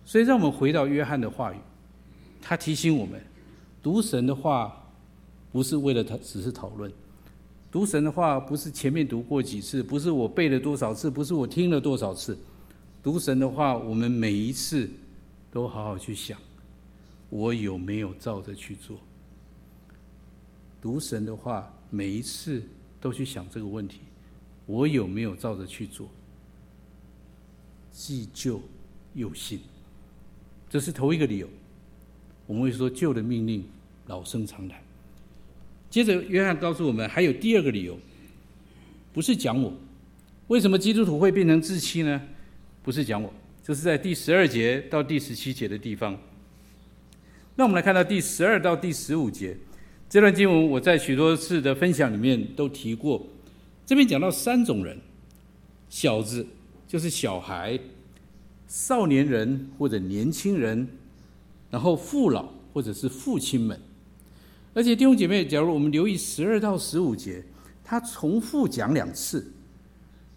[0.05, 1.57] 所以，让我们回到约翰的话语，
[2.41, 3.23] 他提醒我们，
[3.83, 4.85] 读神的话
[5.53, 6.93] 不是为了他只是讨论，
[7.71, 12.37] 读神的话不是前面读过几次，不是我背了多少次，不是我听了多少次。
[13.03, 14.89] 读神的话，我们每一次
[15.51, 16.39] 都好好去想，
[17.31, 18.99] 我有没有照着去做？
[20.81, 22.63] 读神的话，每一次
[23.01, 24.01] 都去想这个问题，
[24.67, 26.09] 我有没有照着去做？
[27.91, 28.61] 既旧
[29.15, 29.61] 又新，
[30.73, 31.47] 这是头一个理由。
[32.47, 33.63] 我们会说旧的命令
[34.07, 34.83] 老生常谈。
[35.91, 37.99] 接着，约翰告诉我们还有第二个理由，
[39.13, 39.71] 不是讲我。
[40.49, 42.19] 为什么基督徒会变成自欺呢？
[42.83, 43.31] 不是讲我，
[43.63, 46.19] 这是在第十二节到第十七节的地方。
[47.55, 49.55] 那我们来看到第十二到第十五节
[50.09, 53.27] 这段经文，我在许多次的分享里面都提过。
[53.85, 54.99] 这边讲到三种人：
[55.91, 56.47] 小子
[56.89, 57.79] 就是小孩，
[58.73, 60.89] 少年人或者年轻人，
[61.71, 63.79] 然后父老或者是父亲们。
[64.73, 67.45] 而且弟兄姐妹，假如我们留意十二到十五节，
[67.85, 69.53] 他重复讲两次，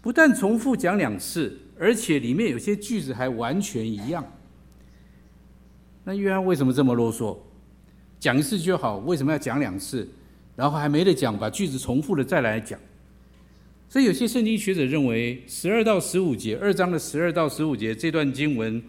[0.02, 1.58] 不但重复讲两次。
[1.78, 4.22] 而且里面有些句子还完全一样。
[6.04, 7.38] 那约翰为什么这么啰嗦？
[8.20, 10.06] 讲一次就好，为什么要讲两次？
[10.54, 12.78] 然后还没得讲，把句子重复的再来讲。
[13.88, 18.82] 所以有些圣经学者认为，十二到十五节，二章的十二到十五节这段经文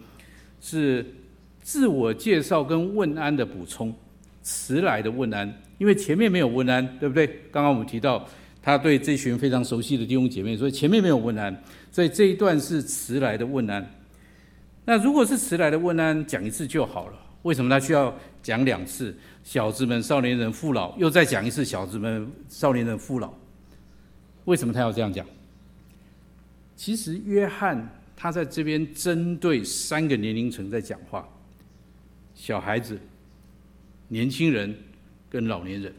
[0.60, 1.04] 是
[1.62, 3.94] 自我介绍跟问安的补充，
[4.42, 7.26] 迟来的问安，因为前面没有问安，对不对？
[7.50, 8.26] 刚刚我们提到。
[8.60, 11.56] 他对这群非常熟悉的弟兄姐妹说：“前面没有问安，
[11.90, 13.94] 所以这一段是迟来的问安。
[14.84, 17.14] 那如果是迟来的问安，讲一次就好了。
[17.42, 19.16] 为什么他需要讲两次？
[19.42, 23.32] 小子们、少年人、父老，又再讲一次小子们、少年人、父老？
[24.48, 25.26] 为什么他要这样讲？
[26.74, 31.28] 其实约翰他在这边针对三个年龄层在讲话：
[32.34, 32.98] 小孩子、
[34.08, 34.74] 年轻人
[35.28, 35.92] 跟老年人。”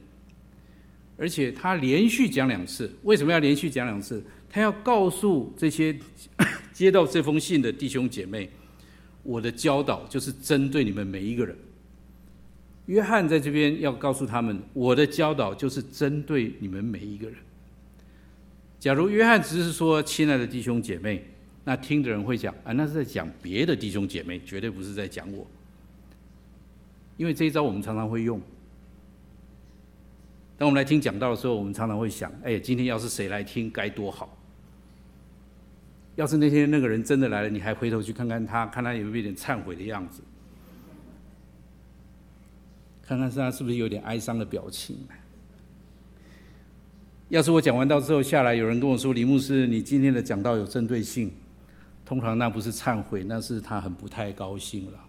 [1.16, 4.24] 而且他连续讲两次，为什么要连续讲两次？
[4.50, 5.96] 他要告诉这些
[6.74, 8.50] 接到这封信的弟兄姐妹，
[9.22, 11.56] 我的教导就是针对你们每一个人。
[12.88, 17.38] 约翰在这边要告诉他们，我的教导就是针对你们每一个人。
[18.80, 21.26] 假如约翰只是说“亲爱的弟兄姐妹”，
[21.66, 25.46] 那听的人会讲啊，那是在讲别的弟兄姐妹，绝对不是在讲我。
[27.18, 28.42] 因为这一招我们常常会用。
[30.58, 34.38] 当我们来听讲道的时候，我们常常会想：哎，今天要是谁来听，该多好！
[36.16, 40.22] 要是那天那个人真的来了，你还回头去看看他，看他有没有一点忏悔的样子，
[43.02, 44.98] 看看他是不是有点哀伤的表情。
[47.30, 51.32] 要是我讲完道之后下来，有人跟我说：“李牧师，你今天的讲道有针对性。”
[52.04, 55.00] 通常那不是忏悔，那是他很不太高兴了。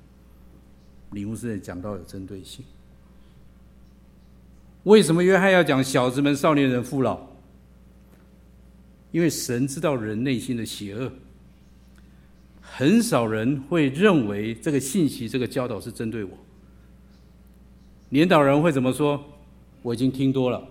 [1.13, 2.63] 李牧师的讲道有针对性。
[4.83, 7.19] 为什么约翰要讲小子们、少年人、父老？
[9.13, 11.11] 因为神知道人内心的邪恶，
[12.61, 16.31] 很少人会认为这个信息、这个教导是针对我。
[18.11, 19.25] 年长人会怎么说？
[19.81, 20.63] 我已经听多了，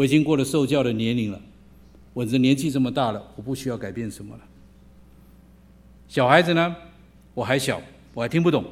[0.00, 1.38] 我已经过了受教的年龄了，
[2.14, 4.42] 我这年纪这么大了，我不需要改变什么了。
[6.08, 6.74] 小孩子呢？
[7.34, 7.82] 我还小，
[8.14, 8.64] 我还听不懂，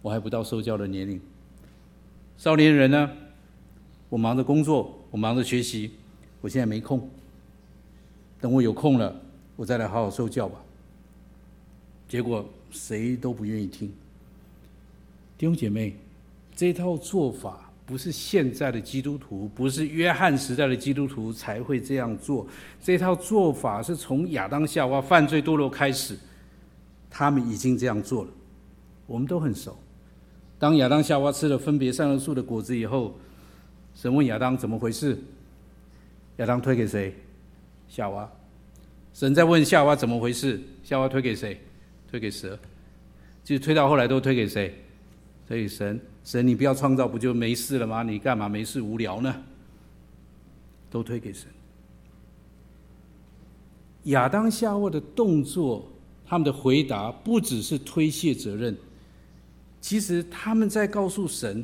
[0.00, 1.20] 我还不到受教的年龄。
[2.38, 3.10] 少年人呢？
[4.08, 5.90] 我忙着工作，我忙着学习，
[6.40, 7.10] 我现在没空。
[8.40, 9.14] 等我有空了，
[9.56, 10.58] 我再来好好受教吧。
[12.08, 13.92] 结果谁都不愿意听。
[15.36, 15.94] 弟兄姐妹，
[16.56, 22.46] 这套做法不是现在的基督徒，不是约翰时代的基督徒才会这样做。
[22.82, 26.18] 这套做法是从亚当夏娃犯罪堕落开始，
[27.10, 28.30] 他们已经这样做了。
[29.06, 29.76] 我们都很熟。
[30.58, 33.18] 当亚当夏娃吃了分别善恶树的果子以后，
[33.94, 35.18] 神问亚当怎么回事？
[36.38, 37.14] 亚当推给谁？
[37.86, 38.30] 夏娃。
[39.12, 40.58] 神在问夏娃怎么回事？
[40.82, 41.60] 夏娃推给谁？
[42.10, 42.58] 推给蛇。
[43.44, 44.74] 就推到后来都推给谁？
[45.46, 46.00] 所以神。
[46.24, 48.02] 神，你不要创造，不就没事了吗？
[48.02, 49.42] 你干嘛没事无聊呢？
[50.90, 51.46] 都推给神。
[54.04, 55.86] 亚当夏娃的动作，
[56.24, 58.74] 他们的回答不只是推卸责任，
[59.80, 61.62] 其实他们在告诉神：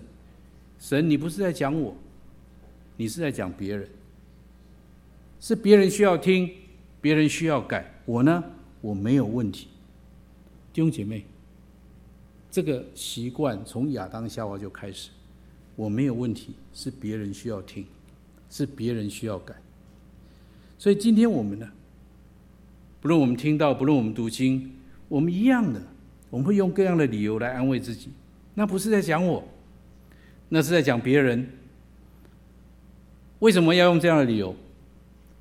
[0.79, 1.95] 神，你不是在讲我。
[2.99, 3.89] 你是在讲别人，
[5.41, 6.51] 是别人需要听，
[7.01, 8.45] 别人需要改，我呢，
[8.83, 9.69] 我没有问题。
[10.71, 11.25] 弟兄姐妹，
[12.51, 15.11] 这个习惯从亚当夏娃就开始，
[15.77, 17.87] 我没有问题，是别人需要听，
[18.51, 19.55] 是别人需要改。
[20.77, 21.71] 所以今天我们呢，
[23.01, 24.73] 不论我们听到，不论我们读经，
[25.09, 25.81] 我们一样的，
[26.29, 28.11] 我们会用各样的理由来安慰自己，
[28.55, 29.47] 那不是在讲我，
[30.49, 31.49] 那是在讲别人。
[33.39, 34.55] 为什么要用这样的理由？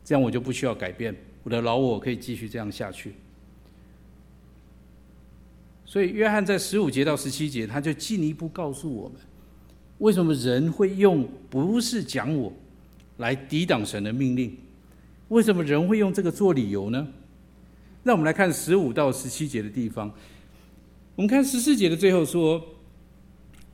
[0.05, 3.13] 这样我就不需要改变，我的老我可以继续这样下去。
[5.89, 9.17] 所以约翰在十五节到十七节，他就进一步告诉我们，
[9.97, 12.53] 为什么人会用不是讲我
[13.17, 14.55] 来抵挡神的命令？
[15.29, 17.07] 为什么人会用这个做理由呢？
[18.03, 20.13] 让我们来看十五到十七节的地方。
[21.15, 22.63] 我们看十四节的最后说：“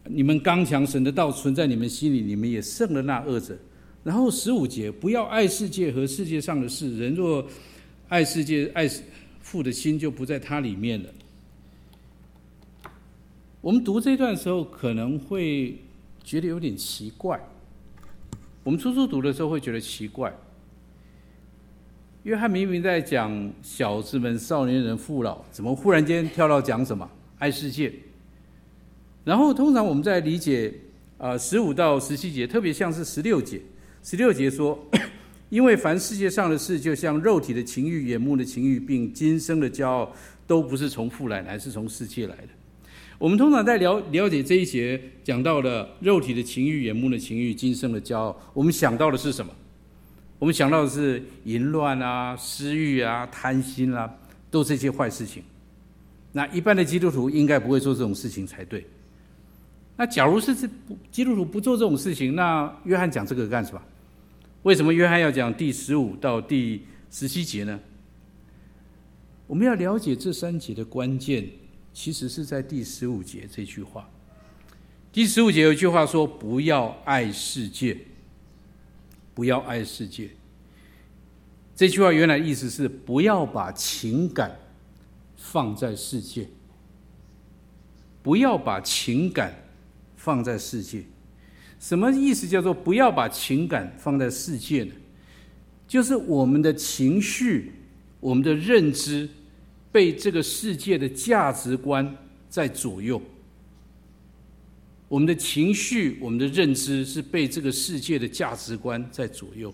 [0.07, 3.57] 你们刚强，神的道存在你们心里，你们也胜了那恶者。”
[4.05, 6.97] 然后十五节，不要爱世界和世界上的事。
[6.97, 7.45] 人若
[8.07, 8.89] 爱世界，爱
[9.41, 11.09] 父的心就不在他里面了。
[13.65, 15.75] 我们读这段时候，可能会
[16.23, 17.43] 觉得有点奇怪。
[18.63, 20.31] 我们初初读的时候会觉得奇怪。
[22.21, 27.91] 约翰明明在讲小子们、少年人、父老，怎么忽然间跳到讲什么爱世界？
[29.23, 30.71] 然后通常我们在理解
[31.17, 33.59] 啊十五到十七节，特别像是十六节。
[34.03, 34.77] 十六节说
[35.49, 40.13] ：“因为凡世界上的事，就像肉体的情欲、眼目的情欲，并今生的骄傲，
[40.45, 42.49] 都不是从父来，乃是从世界来的。”
[43.17, 49.51] 我们通常在了了解这一节讲到了肉体的情欲、眼目的情欲、今生的骄傲，我们想到的是什么？
[50.37, 54.13] 我们想到的是淫乱啊、私欲啊、贪心啊，
[54.51, 55.41] 都是这些坏事情。
[56.33, 58.85] 那一般的基督徒应该不会做这种事情才对。
[59.95, 63.81] 那假如是这不基督徒不做这种事情，那约翰讲这个干什么？
[64.63, 67.79] 为什么约翰要讲第十五到第十七节呢？
[69.47, 71.47] 我们要了解这三节的关键，
[71.95, 74.07] 其实是在第十五节这句话。
[75.13, 77.97] 第十五节有一句话说：“不要爱世界，
[79.33, 80.29] 不要爱世界。”
[81.73, 84.59] 这句话原来意思是不要把情感
[85.37, 86.49] 放在世界，
[88.21, 89.55] 不要把情感
[90.17, 91.01] 放在世界。
[91.79, 92.45] 什么意思？
[92.45, 94.91] 叫做不要把情感放在世界呢？
[95.87, 97.71] 就是我们的情绪、
[98.19, 99.29] 我们的认知
[99.95, 102.17] 被这个世界的价值观
[102.49, 103.21] 在左右。
[105.07, 109.73] 我们的情绪、我们的认知是被这个世界的价值观在左右。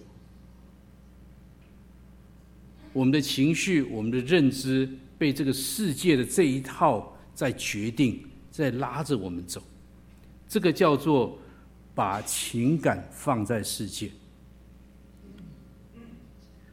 [2.93, 9.59] 我们的情绪、我们的认知被这个世界的这一套在决定，在拉着我们走。
[10.47, 11.35] 这个叫做。
[11.93, 14.09] 把情感放在世界，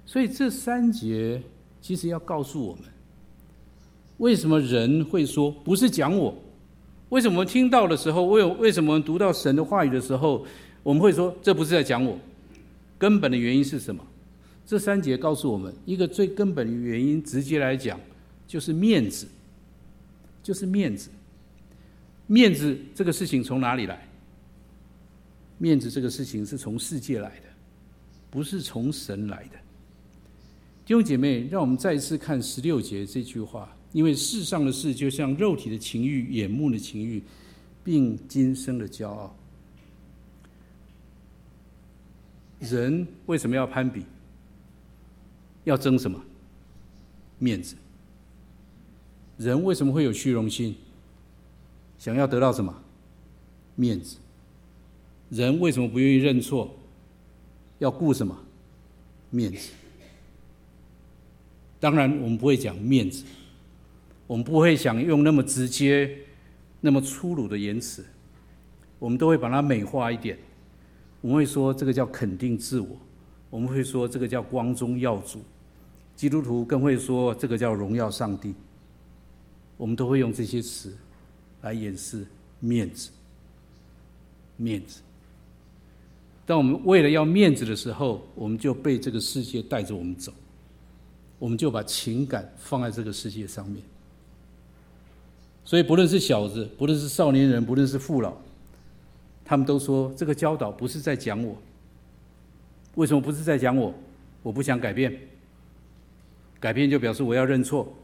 [0.07, 1.43] 所以这三节
[1.81, 2.85] 其实要告诉我们，
[4.19, 6.37] 为什么人会说不是讲我？
[7.09, 10.45] 为什么听到的时候，为为什么读到神的话语的时候，
[10.83, 12.19] 我们会说这不是在讲我？
[12.99, 14.05] 根本的原因是什么？
[14.67, 17.99] 这三节告诉我们一个最根本的原因，直接来讲
[18.47, 19.27] 就是面子，
[20.43, 21.09] 就是面子。
[22.27, 24.07] 面子这个事情从哪里来？
[25.57, 27.47] 面子这个事情是从世界来的，
[28.31, 29.59] 不是从神来的。
[30.85, 37.23] 弟兄姐妹，让我们再一次看十六节这句话，因为世上的事就像肉体的情欲、眼目的情欲，
[37.83, 39.35] 并今生的骄傲。
[42.61, 44.03] 人为什么要攀比？
[45.65, 46.23] 要争什么？
[47.39, 47.77] 面子。
[49.37, 50.75] 人为什么会有虚荣心？
[51.99, 52.75] 想要得到什么？
[53.77, 54.17] 面子。
[55.31, 56.75] 人为什么不愿意认错？
[57.79, 58.37] 要顾什么？
[59.31, 59.71] 面子。
[61.79, 63.25] 当然，我们不会讲面子，
[64.29, 66.17] 我们不会想用那么直接、
[66.81, 68.05] 那么粗鲁的言辞，
[69.01, 70.39] 我们都会把它美化一点。
[71.21, 72.97] 我们会说这个叫肯定自我，
[73.51, 75.41] 我们会说这个叫光宗耀祖。
[76.15, 78.55] 基督徒更会说这个叫荣耀上帝。
[79.77, 80.95] 我们都会用这些词
[81.63, 82.27] 来掩饰
[82.61, 83.11] 面子，
[84.57, 85.01] 面子。
[86.45, 90.33] 当我们为了要面子的时候，我们就被这个世界带着我们走，
[91.39, 93.83] 我们就把情感放在这个世界上面。
[95.69, 98.35] 所以，不论是小子，不论是少年人，不论是父老，
[99.45, 101.55] 他们都说这个教导不是在讲我。
[102.95, 103.93] 为什么不是在讲我？
[104.43, 105.15] 我不想改变，
[106.59, 107.95] 改变就表示我要认错，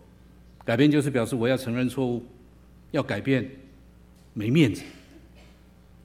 [0.63, 2.23] 改变就是表示我要承认错误，
[2.91, 3.51] 要改变
[4.35, 4.83] 没面子，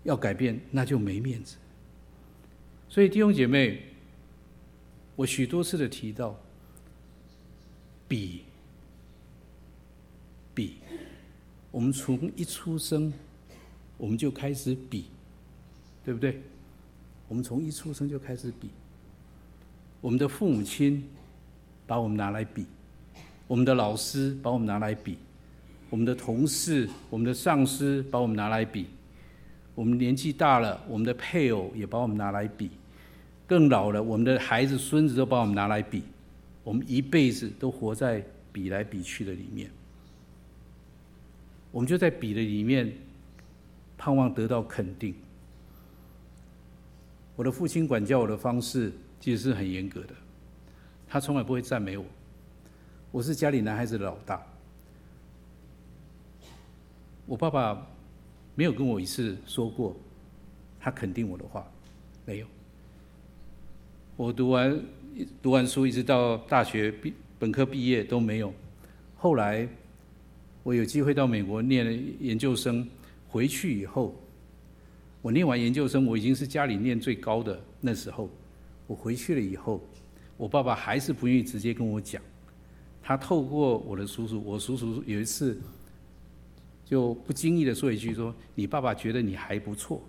[0.03, 1.57] 要改变那就没面子。
[2.87, 3.81] 所以弟兄姐妹，
[5.17, 6.39] 我许多次的提到，
[8.07, 8.43] 比，
[10.53, 10.75] 比，
[11.71, 13.13] 我们从一出生，
[13.97, 15.05] 我们就开始比，
[16.03, 16.41] 对不对？
[17.27, 18.69] 我们从一出生就开始比，
[20.01, 21.03] 我们的父母亲
[21.85, 22.65] 把我们拿来比，
[23.47, 25.17] 我们的老师把我们拿来比，
[25.91, 28.87] 我们的同事、我们的上司把我们拿来比，
[29.75, 32.71] 我们年纪大了，我们的配偶也把我们拿来比，
[33.45, 36.01] 更老了，我们的孩子、孙子都把我们拿来比，
[36.63, 39.69] 我们一辈子都活在比来比去的里面，
[41.71, 42.91] 我们就在比的里面，
[43.97, 45.13] 盼望得到肯定。
[47.35, 50.13] 我的父亲管教我的方式其实是很严格的，
[51.07, 52.05] 他从来不会赞美我。
[53.11, 54.45] 我是家里男孩子的老大，
[57.25, 57.87] 我爸爸
[58.55, 59.95] 没有跟我一次说过
[60.79, 61.65] 他肯定我的话，
[62.25, 62.47] 没有。
[64.15, 64.81] 我读完
[65.41, 68.53] 读完书一直到大学毕本科毕业都没有。
[69.15, 69.67] 后来
[70.63, 72.87] 我有机会到美国念了研究生，
[73.27, 74.15] 回去以后。
[75.21, 78.29] 我念完研究生，我已经是家里念最高的那时候。
[78.87, 79.81] 我回去了以后，
[80.37, 82.21] 我爸爸还是不愿意直接跟我讲。
[83.03, 85.59] 他透过我的叔叔，我叔叔有一次
[86.85, 90.01] 就不经意的说一句：“说你爸爸觉得你还不错。”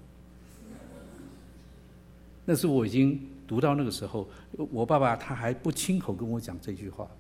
[2.47, 4.29] 那是我已经读到那个时候，
[4.71, 7.11] 我爸爸他还不亲口跟我讲这句话。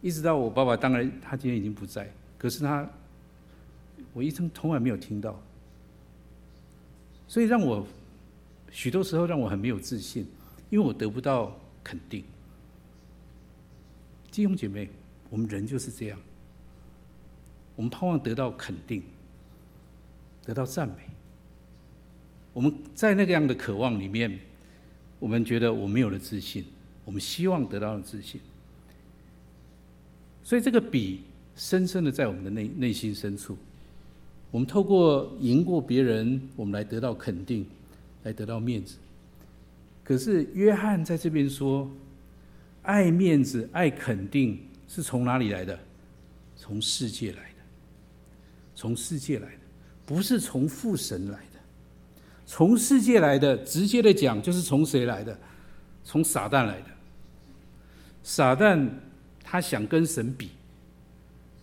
[0.00, 2.88] 一直到我爸爸，当然他今天已经不在，可是他，
[4.12, 5.40] 我一生从来没有听到。
[7.26, 7.86] 所以让我
[8.70, 10.26] 许多时候让我很没有自信，
[10.70, 12.24] 因为我得不到肯定。
[14.30, 14.88] 弟兄姐妹，
[15.30, 16.18] 我们人就是这样，
[17.74, 19.02] 我们盼望得到肯定，
[20.44, 20.94] 得到赞美。
[22.52, 24.38] 我们在那个样的渴望里面，
[25.18, 26.64] 我们觉得我没有了自信，
[27.04, 28.40] 我们希望得到了自信。
[30.48, 31.20] 所以这个比
[31.56, 33.54] 深深的在我们的内内心深处。
[34.50, 37.66] 我们透过赢过别人，我们来得到肯定，
[38.22, 38.96] 来得到面子。
[40.02, 41.86] 可是约翰在这边说，
[42.80, 45.78] 爱面子、爱肯定是从哪里来的？
[46.56, 47.62] 从世界来的，
[48.74, 49.60] 从世界来的，
[50.06, 51.60] 不是从父神来的。
[52.46, 55.38] 从世界来的，直接的讲，就是从谁来的？
[56.04, 56.86] 从撒旦来的。
[58.22, 58.88] 撒旦
[59.50, 60.50] 他想跟神比。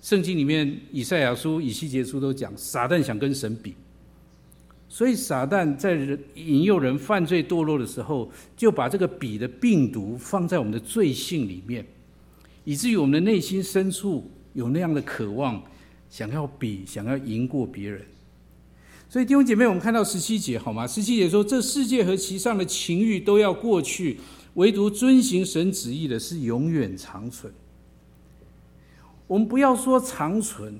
[0.02, 3.76] 圣经里面，以赛亚书、以西结书都讲，撒旦想跟神比，
[4.90, 11.86] 所以撒旦在人引诱人犯罪堕落的时候，就把这个比的病毒放在我们的罪性里面，
[12.64, 15.64] 以至于我们的内心深处有那样的渴望，
[16.10, 18.02] 想要比，想要赢过别人。
[19.10, 20.88] 所以弟兄姐妹，我们看到十七节好吗？
[20.88, 24.20] 十七节说，这世界和其上的情欲都要过去，
[24.56, 27.52] 唯独遵行神旨意的是永远长存。
[29.28, 30.74] 我们不要说长存，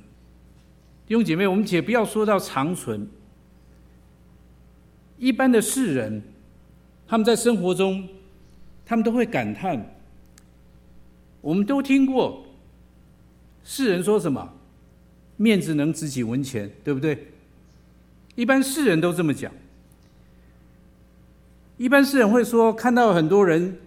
[1.08, 3.08] 弟兄姐妹，我们且不要说到长存。
[5.18, 6.22] 一般的世人，
[7.08, 8.08] 他们在生活中，
[8.86, 9.96] 他们都会感叹。
[11.42, 12.46] 我们都听过，
[13.64, 14.54] 世人说什么？
[15.38, 17.28] 面子能值几文钱，对不对？
[18.36, 19.52] 一般世人都这么讲。
[21.78, 23.78] 一般世人会说，看到很多人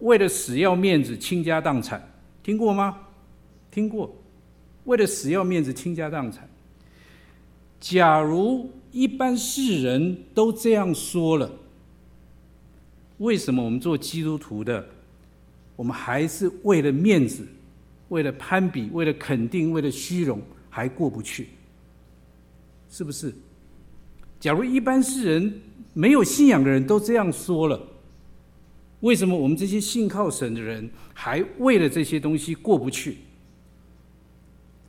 [0.00, 2.08] 为了死要面子，倾家荡产，
[2.42, 3.05] 听过吗？
[3.76, 4.10] 听过，
[4.84, 6.48] 为了死要面子，倾家荡产。
[7.78, 11.52] 假如一般世人都这样说了，
[13.18, 14.82] 为什么我们做基督徒的，
[15.76, 17.46] 我们还是为了面子、
[18.08, 21.48] 为了攀比、为了肯定、为了虚荣，还过不去？
[22.88, 23.30] 是不是？
[24.40, 25.60] 假如一般世人
[25.92, 27.78] 没有信仰的人都这样说了，
[29.00, 33.18] 为什么我们这些信靠神的人，还为了这些东西过不去？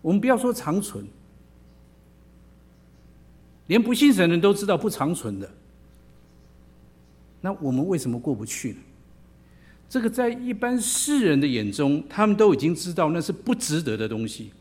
[0.08, 1.06] 我们不要说长存，
[3.66, 5.52] 连不信神的人都知道不长存的，
[7.42, 8.78] 那我们为什么过不去呢？
[9.90, 14.52] 这个在一般世人的眼中，他们都已经知道那是不值得的东西，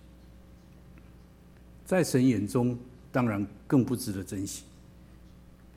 [1.84, 2.76] 在神眼中，
[3.12, 4.64] 当然更不值得珍惜，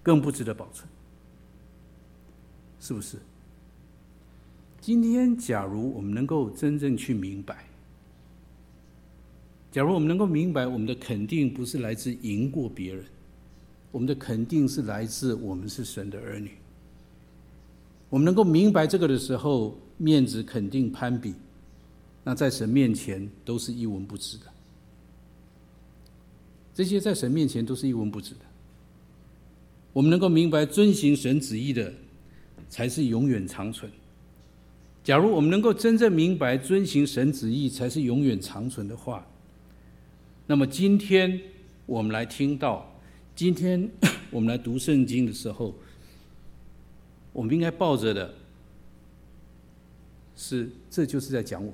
[0.02, 0.90] 更不值得保存，
[2.80, 3.18] 是不是？
[4.82, 7.69] 今天，假如我们能够真正去明白。
[9.72, 13.06] 假如我们能够明白，我们的肯定不是来自赢过别人，
[13.92, 16.52] 我们的肯定是来自我们是神的儿女。
[18.10, 21.36] 我们能够明白这个的时候，面子、肯定、攀比，
[22.24, 24.46] 那在神面前都是一文不值的。
[26.74, 28.42] 这些在神面前都是一文不值的。
[29.94, 31.94] 我们能够明白，遵行神旨意的，
[32.70, 33.92] 才是永远长存。
[35.04, 39.26] 假如我们能够真正明白遵行神旨意才是永远长存的话，
[40.50, 41.40] 那么今天
[41.86, 42.92] 我们来听到，
[43.36, 43.88] 今天
[44.32, 45.76] 我们来读圣经的时候，
[47.32, 48.34] 我们应该抱着的
[50.36, 51.72] 是，这就是在讲我。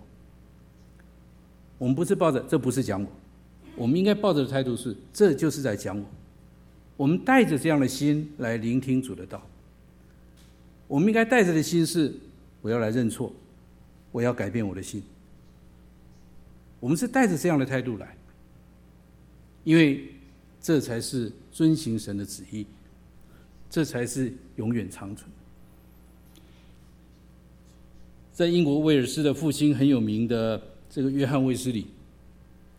[1.77, 3.09] 我们不是抱着这不是讲我，
[3.77, 6.05] 我们应该抱着的态度是，这就是在讲我。
[6.97, 9.41] 我们带着这样的心来聆听主的道。
[10.85, 12.13] 我们应该带着的心是。
[12.61, 13.31] 我要来认错，
[14.11, 15.01] 我要改变我的心。
[16.81, 18.17] 我们是带着这样的态度来，
[19.65, 20.05] 因为
[20.61, 22.65] 这才是遵行神的旨意，
[23.69, 25.29] 这才是永远长存。
[28.31, 31.87] 在英国威尔斯的复兴很有名的这个约翰卫斯理，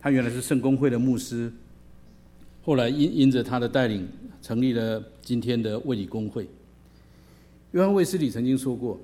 [0.01, 1.53] 他原来是圣公会的牧师，
[2.63, 4.09] 后来因因着他的带领，
[4.41, 6.49] 成立了今天的卫理公会。
[7.73, 8.99] 约翰卫斯理曾经说过。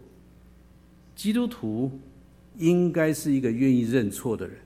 [1.14, 1.90] 基督徒
[2.56, 4.56] 应该是一个愿意认错的人。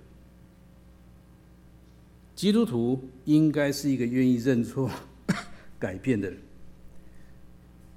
[2.36, 4.90] 基督徒应该是一个愿意认错、
[5.80, 6.38] 改变的人，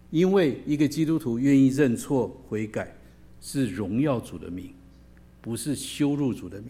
[0.10, 2.96] 因为一个基督徒愿意认错悔改，
[3.42, 4.74] 是荣耀主的名，
[5.42, 6.70] 不是羞辱主的名。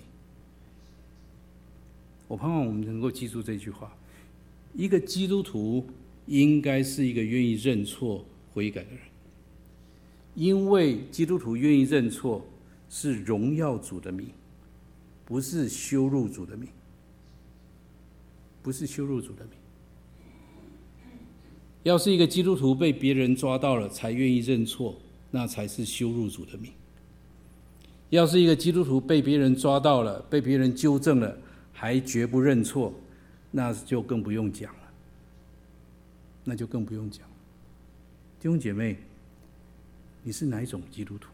[2.27, 3.95] 我盼望我们能够记住这句话：
[4.73, 5.85] 一个基督徒
[6.25, 8.99] 应该是一个愿意认错悔改的人。
[10.33, 12.43] 因为基督徒愿意认错，
[12.89, 14.27] 是荣耀主的名，
[15.23, 16.69] 不是羞辱主的名，
[18.61, 19.53] 不是羞辱主的名。
[21.83, 24.95] 要是一个基督徒被别人抓到了才愿意认错，
[25.31, 26.71] 那才是羞辱主的名。
[28.09, 31.37] 要是一个基督徒被别人抓到了，被别人纠正了，
[31.71, 32.93] 还绝不认错，
[33.51, 34.79] 那就更不用讲了。
[36.43, 37.35] 那就更不用讲了，
[38.39, 38.97] 弟兄姐妹。
[40.21, 41.29] 你是哪一种基督徒？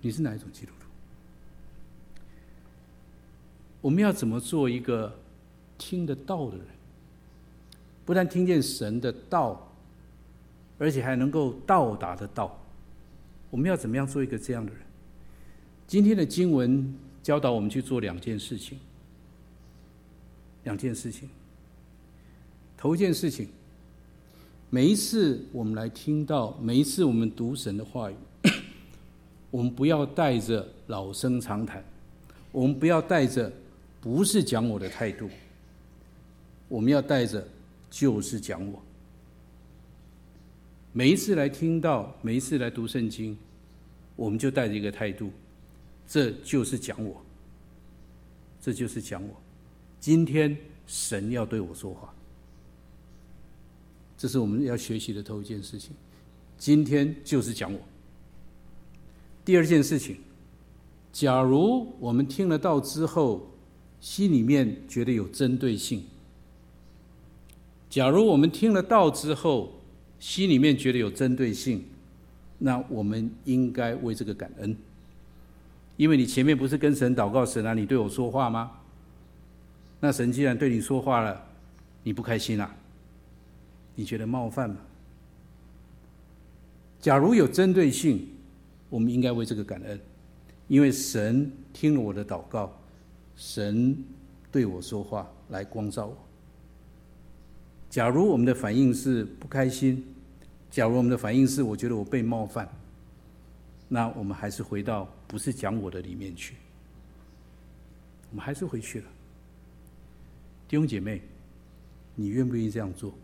[0.00, 0.79] 你是哪一种基督徒？
[3.80, 5.12] 我们要怎么做一个
[5.78, 6.66] 听得到的人？
[8.04, 9.72] 不但听见神的道，
[10.78, 12.58] 而且还能够到达的道。
[13.50, 14.80] 我们要怎么样做一个这样的人？
[15.86, 18.78] 今天的经文教导我们去做两件事情。
[20.64, 21.28] 两件事情。
[22.76, 23.48] 头一件事情。
[24.68, 28.14] 每一次我们来听到，每一次我们读神的话语，
[29.50, 31.84] 我们不要带着老生常谈，
[32.52, 33.52] 我们不要带着
[34.00, 35.28] 不是讲我的态度，
[36.68, 37.46] 我们要带着
[37.90, 38.82] 就是讲我。
[40.92, 43.36] 每一次来听到，每一次来读圣经，
[44.16, 45.30] 我们就带着一个态度，
[46.08, 47.22] 这就是讲我，
[48.60, 49.34] 这就是讲我。
[50.00, 52.12] 今天神要对我说话。
[54.16, 55.92] 这是我们要学习的头一件事情。
[56.58, 57.80] 今天就是讲我。
[59.44, 60.18] 第二件事情，
[61.12, 63.46] 假如我们听了道之后，
[64.00, 66.00] 心里面觉得有针对性；
[67.88, 69.80] 假如我们听了道之后，
[70.18, 71.84] 心里面觉得有针对性，
[72.58, 74.76] 那我们应该为这个感恩，
[75.96, 78.72] 因为你前面不是跟神祷告，神啊，你对我说话吗？
[80.00, 81.44] 那神既然对你说话了，
[82.02, 82.74] 你不开心啊？
[83.94, 84.76] 你觉得冒犯吗？
[87.00, 88.28] 假如有针对性，
[88.88, 90.00] 我们应该为这个感恩，
[90.68, 92.79] 因为神听了我的祷告，
[93.40, 93.96] 神
[94.52, 96.16] 对我说话来光照我。
[97.88, 100.04] 假如我们的反应是不开心，
[100.70, 102.68] 假如我们的反应是我觉得我被冒犯，
[103.88, 106.54] 那我们还是回到不是讲我的里面去，
[108.28, 109.06] 我们还是回去了。
[110.68, 111.22] 弟兄姐妹，
[112.14, 113.14] 你愿不愿意这样做？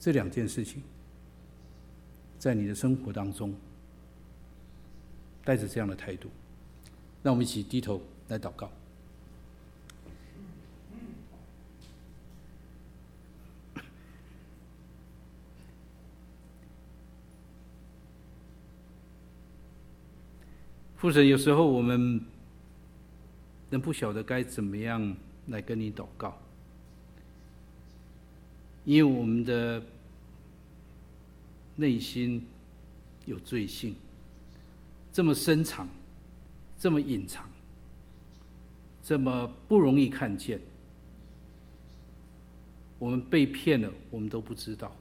[0.00, 0.82] 这两件事情，
[2.38, 3.54] 在你的生活当中，
[5.44, 6.30] 带着这样的态度，
[7.22, 8.70] 让我们一起低头来祷告。
[21.04, 22.18] 父神，有时候我们
[23.68, 25.14] 人不晓得该怎么样
[25.48, 26.34] 来跟你祷告，
[28.86, 29.82] 因为我们的。
[31.76, 32.40] 内心
[33.26, 33.94] 有罪性，
[35.12, 35.86] 这么深藏，
[36.78, 37.44] 这么隐藏，
[39.02, 40.58] 这么不容易看见。
[42.98, 44.96] 我们被骗了，我们都不知道。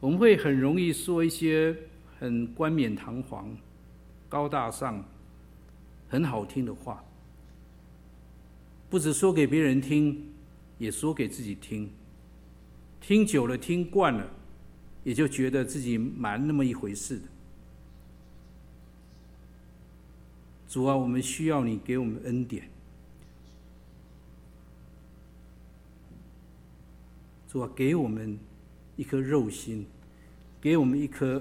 [0.00, 1.76] 我们会很容易说一些
[2.18, 3.54] 很冠冕堂皇、
[4.34, 5.00] 高大上、
[6.08, 7.04] 很好听的话，
[8.90, 10.28] 不止说给别人听，
[10.76, 11.88] 也说给自己听。
[13.00, 14.28] 听久了，听惯了。
[15.04, 17.22] 也就觉得自己蛮那么一回事的，
[20.66, 22.68] 主啊，我们需要你给我们恩典。
[27.46, 28.36] 主啊，给我们
[28.96, 29.86] 一颗肉心，
[30.60, 31.40] 给我们一颗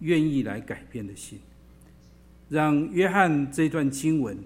[0.00, 1.38] 愿意来改变的心，
[2.48, 4.38] 让约翰这段经文，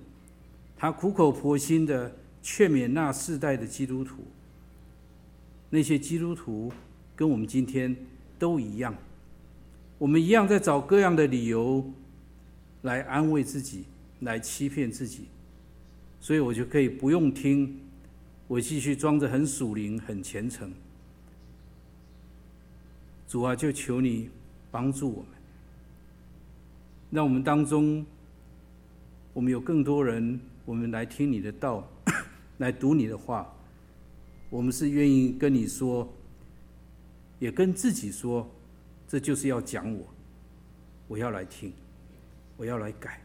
[0.77, 4.25] 他苦口婆心的劝勉那世代的基督徒，
[5.69, 6.73] 那些基督徒
[7.15, 7.95] 跟我们今天
[8.39, 8.95] 都一样，
[9.99, 11.85] 我们一样在找各样的理由
[12.83, 13.85] 来安慰自己，
[14.21, 15.25] 来欺骗自己，
[16.21, 17.79] 所以我就可以不用听。
[18.47, 20.73] 我继续装着很属灵、很虔诚，
[23.29, 24.29] 主啊，就求你
[24.73, 25.40] 帮助我们，
[27.11, 28.07] 让我们当中，
[29.33, 31.85] 我们有更多人，我们来听你的道，
[32.59, 33.53] 来读你的话，
[34.49, 36.09] 我们是愿意跟你说，
[37.41, 38.49] 也跟自己说，
[39.09, 40.07] 这就是要讲我，
[41.09, 41.73] 我要来听，
[42.57, 43.21] 我要来改。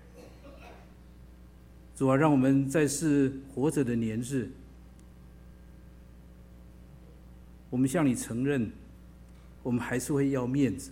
[1.95, 4.49] 主啊，让我们在世活着的年日。
[7.69, 8.71] 我们向你承认，
[9.61, 10.91] 我们还是会要面子，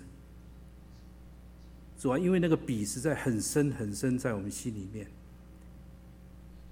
[2.03, 5.07] 主啊，因为那个比实在很深很深在我们心里面。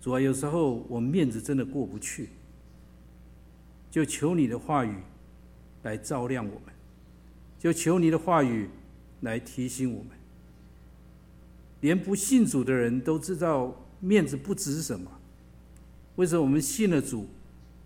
[0.02, 2.28] 主啊，有时候我们面子真的过不去，
[3.90, 4.94] 就求你的话语
[5.84, 6.74] 来照亮我们，
[7.58, 8.68] 就求你的话语
[9.22, 10.12] 来提醒我们。
[11.80, 15.10] 连不信主的人都知道面子不值什么，
[16.18, 17.26] 为什么我们信了主，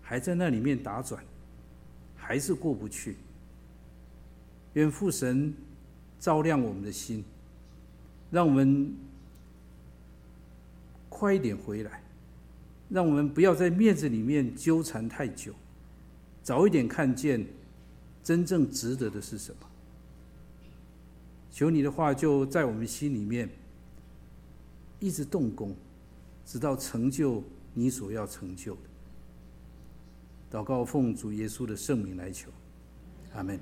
[0.02, 1.22] 还在那里面打转？
[2.16, 3.14] 还是过不去。
[4.72, 5.54] 愿父神
[6.18, 7.24] 照亮我们的心，
[8.30, 8.94] 让我们
[11.08, 12.02] 快一点回来，
[12.88, 15.52] 让我们不要在面子里面纠缠太久，
[16.42, 17.46] 早一点看见
[18.22, 19.58] 真正值得的是什么。
[21.50, 23.48] 求你的话就在我们心里面
[25.00, 25.74] 一直动工，
[26.44, 28.80] 直到成就你所要成就的。
[30.50, 32.50] 祷告奉主耶稣的圣名来求，
[33.34, 33.58] 阿门。